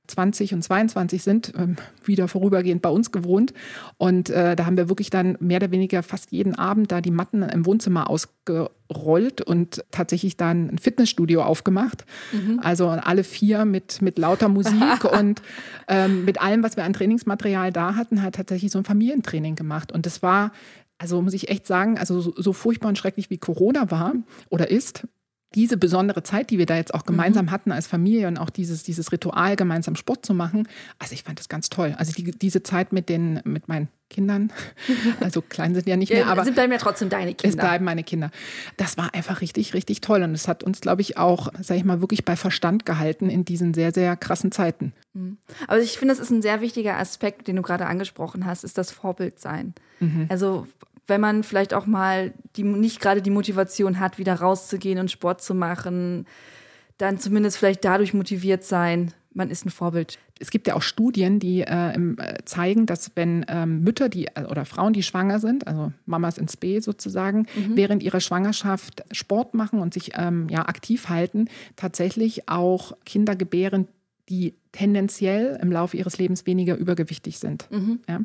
[0.08, 3.54] 20 und 22 sind, ähm, wieder vorübergehend bei uns gewohnt.
[3.98, 7.12] Und äh, da haben wir wirklich dann mehr oder weniger fast jeden Abend da die
[7.12, 12.06] Matten im Wohnzimmer ausgerollt und tatsächlich dann ein Fitnessstudio aufgemacht.
[12.34, 12.60] Mhm.
[12.62, 15.42] Also alle vier mit, mit lauter Musik und
[15.88, 19.94] ähm, mit allem, was wir an Trainingsmaterial da hatten, halt tatsächlich so ein Familientraining gemacht.
[19.94, 20.52] Und das war,
[20.98, 24.14] also muss ich echt sagen, also so, so furchtbar und schrecklich wie Corona war
[24.50, 25.08] oder ist,
[25.56, 27.52] diese besondere Zeit, die wir da jetzt auch gemeinsam mhm.
[27.52, 30.68] hatten als Familie und auch dieses, dieses Ritual, gemeinsam Sport zu machen,
[31.00, 31.96] also ich fand das ganz toll.
[31.98, 34.52] Also die, diese Zeit mit, den, mit meinen Kindern,
[35.20, 37.50] also klein sind ja nicht mehr, aber es bleiben ja trotzdem deine Kinder.
[37.50, 38.32] Es bleiben meine Kinder.
[38.78, 41.86] Das war einfach richtig, richtig toll und es hat uns, glaube ich, auch, sage ich
[41.86, 44.94] mal, wirklich bei Verstand gehalten in diesen sehr, sehr krassen Zeiten.
[45.14, 45.38] Mhm.
[45.68, 48.78] Aber ich finde, das ist ein sehr wichtiger Aspekt, den du gerade angesprochen hast, ist
[48.78, 49.74] das Vorbildsein.
[50.00, 50.28] Mhm.
[50.30, 50.68] Also
[51.08, 55.42] wenn man vielleicht auch mal die, nicht gerade die Motivation hat, wieder rauszugehen und Sport
[55.42, 56.26] zu machen,
[56.98, 60.20] dann zumindest vielleicht dadurch motiviert sein, man ist ein Vorbild.
[60.40, 64.46] Es gibt ja auch Studien, die äh, äh zeigen, dass wenn ähm, Mütter die, äh,
[64.48, 67.76] oder Frauen, die schwanger sind, also Mamas ins B sozusagen, mhm.
[67.76, 73.88] während ihrer Schwangerschaft Sport machen und sich ähm, ja, aktiv halten, tatsächlich auch Kinder gebären,
[74.30, 77.70] die tendenziell im Laufe ihres Lebens weniger übergewichtig sind.
[77.72, 78.00] Mhm.
[78.08, 78.22] Ja.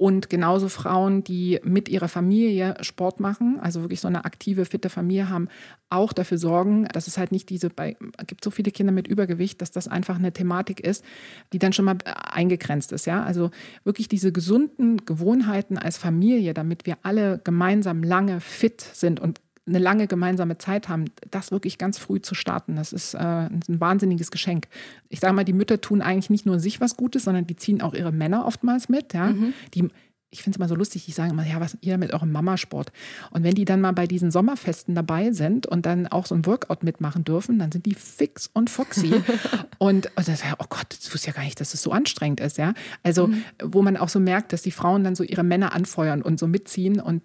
[0.00, 4.88] Und genauso Frauen, die mit ihrer Familie Sport machen, also wirklich so eine aktive, fitte
[4.88, 5.48] Familie haben,
[5.90, 9.60] auch dafür sorgen, dass es halt nicht diese, bei, gibt so viele Kinder mit Übergewicht,
[9.60, 11.04] dass das einfach eine Thematik ist,
[11.52, 13.04] die dann schon mal eingegrenzt ist.
[13.04, 13.22] Ja?
[13.24, 13.50] Also
[13.84, 19.78] wirklich diese gesunden Gewohnheiten als Familie, damit wir alle gemeinsam lange fit sind und eine
[19.78, 24.30] lange gemeinsame Zeit haben, das wirklich ganz früh zu starten, das ist äh, ein wahnsinniges
[24.30, 24.66] Geschenk.
[25.08, 27.80] Ich sage mal, die Mütter tun eigentlich nicht nur sich was Gutes, sondern die ziehen
[27.80, 29.14] auch ihre Männer oftmals mit.
[29.14, 29.28] Ja?
[29.28, 29.54] Mhm.
[29.74, 29.88] Die,
[30.30, 32.92] ich finde es immer so lustig, ich sage immer, ja, was ihr mit eurem Mamasport.
[33.30, 36.46] Und wenn die dann mal bei diesen Sommerfesten dabei sind und dann auch so ein
[36.46, 39.12] Workout mitmachen dürfen, dann sind die fix und foxy.
[39.78, 42.58] und, und dann, oh Gott, das wusste ja gar nicht, dass es so anstrengend ist,
[42.58, 42.74] ja.
[43.02, 43.42] Also, mhm.
[43.62, 46.46] wo man auch so merkt, dass die Frauen dann so ihre Männer anfeuern und so
[46.46, 47.22] mitziehen und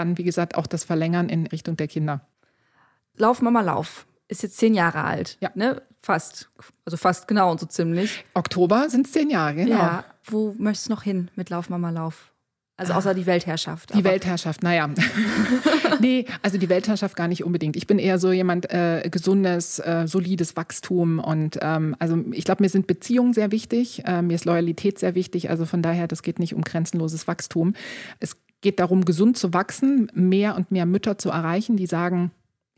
[0.00, 2.26] dann, wie gesagt, auch das Verlängern in Richtung der Kinder.
[3.16, 4.06] Lauf, Mama, lauf.
[4.28, 5.36] Ist jetzt zehn Jahre alt.
[5.40, 5.50] Ja.
[5.54, 5.82] Ne?
[6.00, 6.50] Fast.
[6.84, 8.24] Also fast genau und so ziemlich.
[8.34, 9.76] Oktober sind es zehn Jahre, genau.
[9.76, 10.04] Ja.
[10.24, 12.32] Wo möchtest du noch hin mit Lauf, Mama, lauf?
[12.80, 13.94] Also außer die Weltherrschaft.
[13.94, 14.04] Die.
[14.04, 14.88] Weltherrschaft, naja.
[16.00, 17.76] nee, also die Weltherrschaft gar nicht unbedingt.
[17.76, 22.62] Ich bin eher so jemand äh, gesundes, äh, solides Wachstum und ähm, also ich glaube,
[22.62, 25.50] mir sind Beziehungen sehr wichtig, äh, mir ist Loyalität sehr wichtig.
[25.50, 27.74] Also von daher, das geht nicht um grenzenloses Wachstum.
[28.18, 32.30] Es geht darum, gesund zu wachsen, mehr und mehr Mütter zu erreichen, die sagen,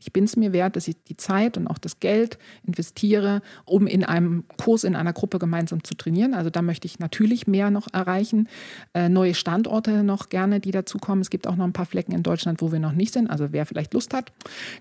[0.05, 3.87] ich bin es mir wert, dass ich die Zeit und auch das Geld investiere, um
[3.87, 6.33] in einem Kurs, in einer Gruppe gemeinsam zu trainieren.
[6.33, 8.49] Also da möchte ich natürlich mehr noch erreichen.
[8.93, 11.21] Äh, neue Standorte noch gerne, die dazukommen.
[11.21, 13.29] Es gibt auch noch ein paar Flecken in Deutschland, wo wir noch nicht sind.
[13.29, 14.33] Also wer vielleicht Lust hat,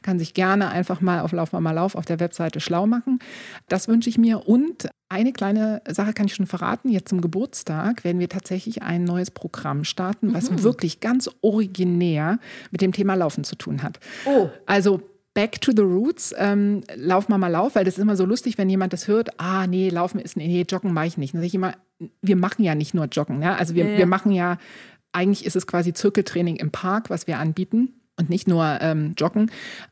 [0.02, 3.20] kann sich gerne einfach mal auf Lauf mal Lauf auf der Webseite schlau machen.
[3.68, 4.48] Das wünsche ich mir.
[4.48, 6.88] Und eine kleine Sache kann ich schon verraten.
[6.88, 10.62] Jetzt zum Geburtstag werden wir tatsächlich ein neues Programm starten, was mhm.
[10.62, 12.38] wirklich ganz originär
[12.70, 14.00] mit dem Thema Laufen zu tun hat.
[14.24, 14.48] Oh.
[14.66, 15.02] Also
[15.34, 18.58] Back to the Roots, ähm, lauf mal mal lauf, weil das ist immer so lustig,
[18.58, 21.32] wenn jemand das hört, ah nee, laufen ist, nee, joggen mache ich nicht.
[21.32, 21.74] Dann sage ich immer,
[22.20, 23.56] wir machen ja nicht nur joggen, ne?
[23.56, 23.98] also wir, ja.
[23.98, 24.58] wir machen ja,
[25.12, 28.01] eigentlich ist es quasi Zirkeltraining im Park, was wir anbieten.
[28.18, 29.50] Und nicht nur ähm, joggen.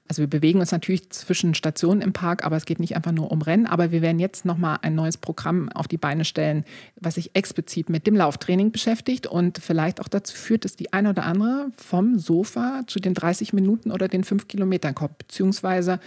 [0.09, 3.31] Also wir bewegen uns natürlich zwischen Stationen im Park, aber es geht nicht einfach nur
[3.31, 3.67] um Rennen.
[3.67, 6.65] Aber wir werden jetzt nochmal ein neues Programm auf die Beine stellen,
[7.01, 11.11] was sich explizit mit dem Lauftraining beschäftigt und vielleicht auch dazu führt, dass die eine
[11.11, 15.17] oder andere vom Sofa zu den 30 Minuten oder den 5 Kilometern kommt.
[15.17, 15.99] Beziehungsweise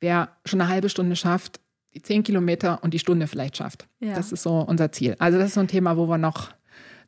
[0.00, 1.60] wer schon eine halbe Stunde schafft,
[1.94, 3.86] die 10 Kilometer und die Stunde vielleicht schafft.
[4.00, 4.14] Ja.
[4.14, 5.16] Das ist so unser Ziel.
[5.18, 6.52] Also das ist so ein Thema, wo wir noch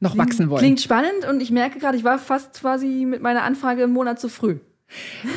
[0.01, 0.61] noch klingt, wachsen wollen.
[0.61, 4.20] Klingt spannend und ich merke gerade, ich war fast quasi mit meiner Anfrage im Monat
[4.20, 4.59] zu früh.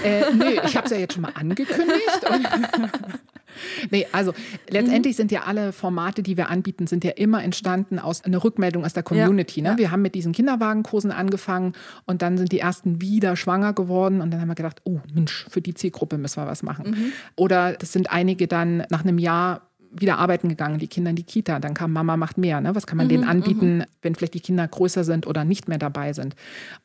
[0.04, 2.22] Äh, nee, ich habe es ja jetzt schon mal angekündigt.
[3.92, 4.34] nee, also
[4.70, 5.18] letztendlich mhm.
[5.18, 8.94] sind ja alle Formate, die wir anbieten, sind ja immer entstanden aus einer Rückmeldung aus
[8.94, 9.62] der Community.
[9.62, 9.70] Ja, ne?
[9.72, 9.78] Ja.
[9.78, 11.74] Wir haben mit diesen Kinderwagenkursen angefangen
[12.06, 15.46] und dann sind die ersten wieder schwanger geworden und dann haben wir gedacht, oh Mensch,
[15.50, 16.92] für die Zielgruppe müssen wir was machen.
[16.92, 17.12] Mhm.
[17.36, 21.24] Oder das sind einige dann nach einem Jahr wieder arbeiten gegangen, die Kinder in die
[21.24, 21.60] Kita.
[21.60, 22.62] Dann kam Mama macht mehr.
[22.62, 22.76] Ne?
[22.76, 23.84] Was kann man mhm, denen anbieten, mhm.
[24.02, 26.36] wenn vielleicht die Kinder größer sind oder nicht mehr dabei sind?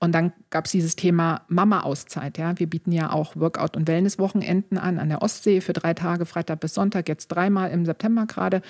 [0.01, 2.39] Und dann gab es dieses Thema Mama-Auszeit.
[2.39, 2.59] Ja?
[2.59, 6.61] Wir bieten ja auch Workout- und Wellness-Wochenenden an an der Ostsee für drei Tage, Freitag
[6.61, 8.63] bis Sonntag, jetzt dreimal im September gerade.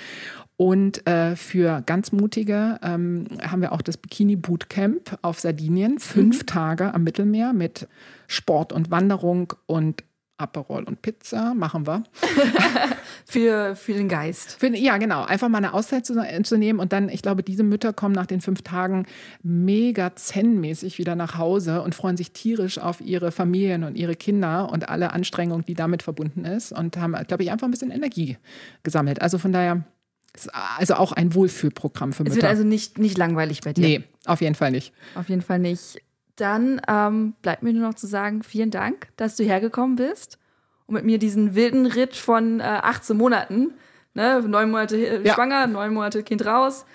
[0.57, 6.43] Und äh, für ganz Mutige ähm, haben wir auch das Bikini Bootcamp auf Sardinien, fünf
[6.43, 6.47] mhm.
[6.47, 7.89] Tage am Mittelmeer mit
[8.29, 10.05] Sport und Wanderung und
[10.37, 12.05] Aperol und Pizza machen wir.
[13.25, 14.57] für, für den Geist.
[14.59, 15.25] Für, ja, genau.
[15.25, 18.27] Einfach mal eine Auszeit zu, zu, nehmen und dann, ich glaube, diese Mütter kommen nach
[18.27, 19.07] den fünf Tagen
[19.43, 24.71] mega zen-mäßig wieder nach Hause und freuen sich tierisch auf ihre Familien und ihre Kinder
[24.71, 28.37] und alle Anstrengungen, die damit verbunden ist und haben, glaube ich, einfach ein bisschen Energie
[28.83, 29.23] gesammelt.
[29.23, 29.85] Also von daher,
[30.35, 32.33] ist also auch ein Wohlfühlprogramm für Mütter.
[32.33, 33.83] Es wird also nicht, nicht langweilig bei dir?
[33.83, 34.93] Nee, auf jeden Fall nicht.
[35.15, 36.03] Auf jeden Fall nicht.
[36.37, 40.39] Dann ähm, bleibt mir nur noch zu sagen, vielen Dank, dass du hergekommen bist
[40.87, 43.75] und mit mir diesen wilden Ritt von äh, 18 Monaten,
[44.15, 45.35] ne, neun Monate äh, ja.
[45.35, 46.87] schwanger, neun Monate Kind raus,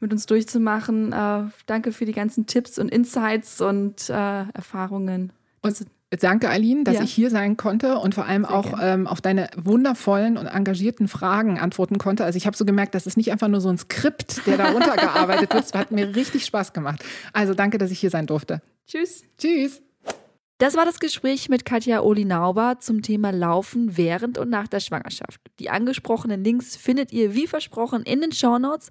[0.00, 1.12] mit uns durchzumachen.
[1.12, 5.32] Äh, danke für die ganzen Tipps und Insights und äh, Erfahrungen.
[5.62, 5.76] Und
[6.10, 7.02] Danke, Aline, dass ja.
[7.02, 11.08] ich hier sein konnte und vor allem Sehr auch ähm, auf deine wundervollen und engagierten
[11.08, 12.24] Fragen antworten konnte.
[12.24, 14.70] Also ich habe so gemerkt, das ist nicht einfach nur so ein Skript, der da
[14.72, 15.64] runtergearbeitet wird.
[15.64, 17.04] Es hat mir richtig Spaß gemacht.
[17.32, 18.62] Also danke, dass ich hier sein durfte.
[18.86, 19.24] Tschüss.
[19.36, 19.82] Tschüss.
[20.58, 25.38] Das war das Gespräch mit Katja Olinauber zum Thema Laufen während und nach der Schwangerschaft.
[25.58, 28.88] Die angesprochenen Links findet ihr wie versprochen in den Shownotes.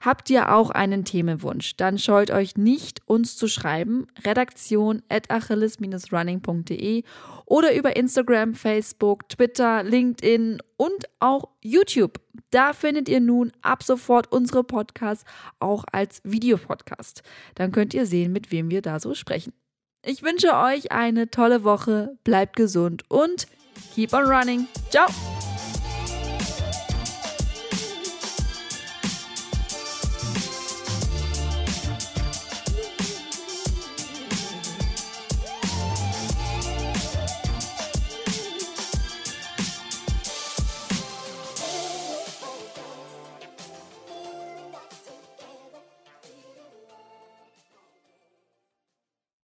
[0.00, 1.76] Habt ihr auch einen Themenwunsch?
[1.76, 4.06] Dann scheut euch nicht, uns zu schreiben.
[4.24, 7.02] Redaktion at achilles-running.de
[7.46, 12.20] oder über Instagram, Facebook, Twitter, LinkedIn und auch YouTube.
[12.50, 15.24] Da findet ihr nun ab sofort unsere Podcasts
[15.58, 17.24] auch als Videopodcast.
[17.56, 19.52] Dann könnt ihr sehen, mit wem wir da so sprechen.
[20.02, 23.46] Ich wünsche euch eine tolle Woche, bleibt gesund und
[23.94, 24.68] keep on running.
[24.90, 25.08] Ciao!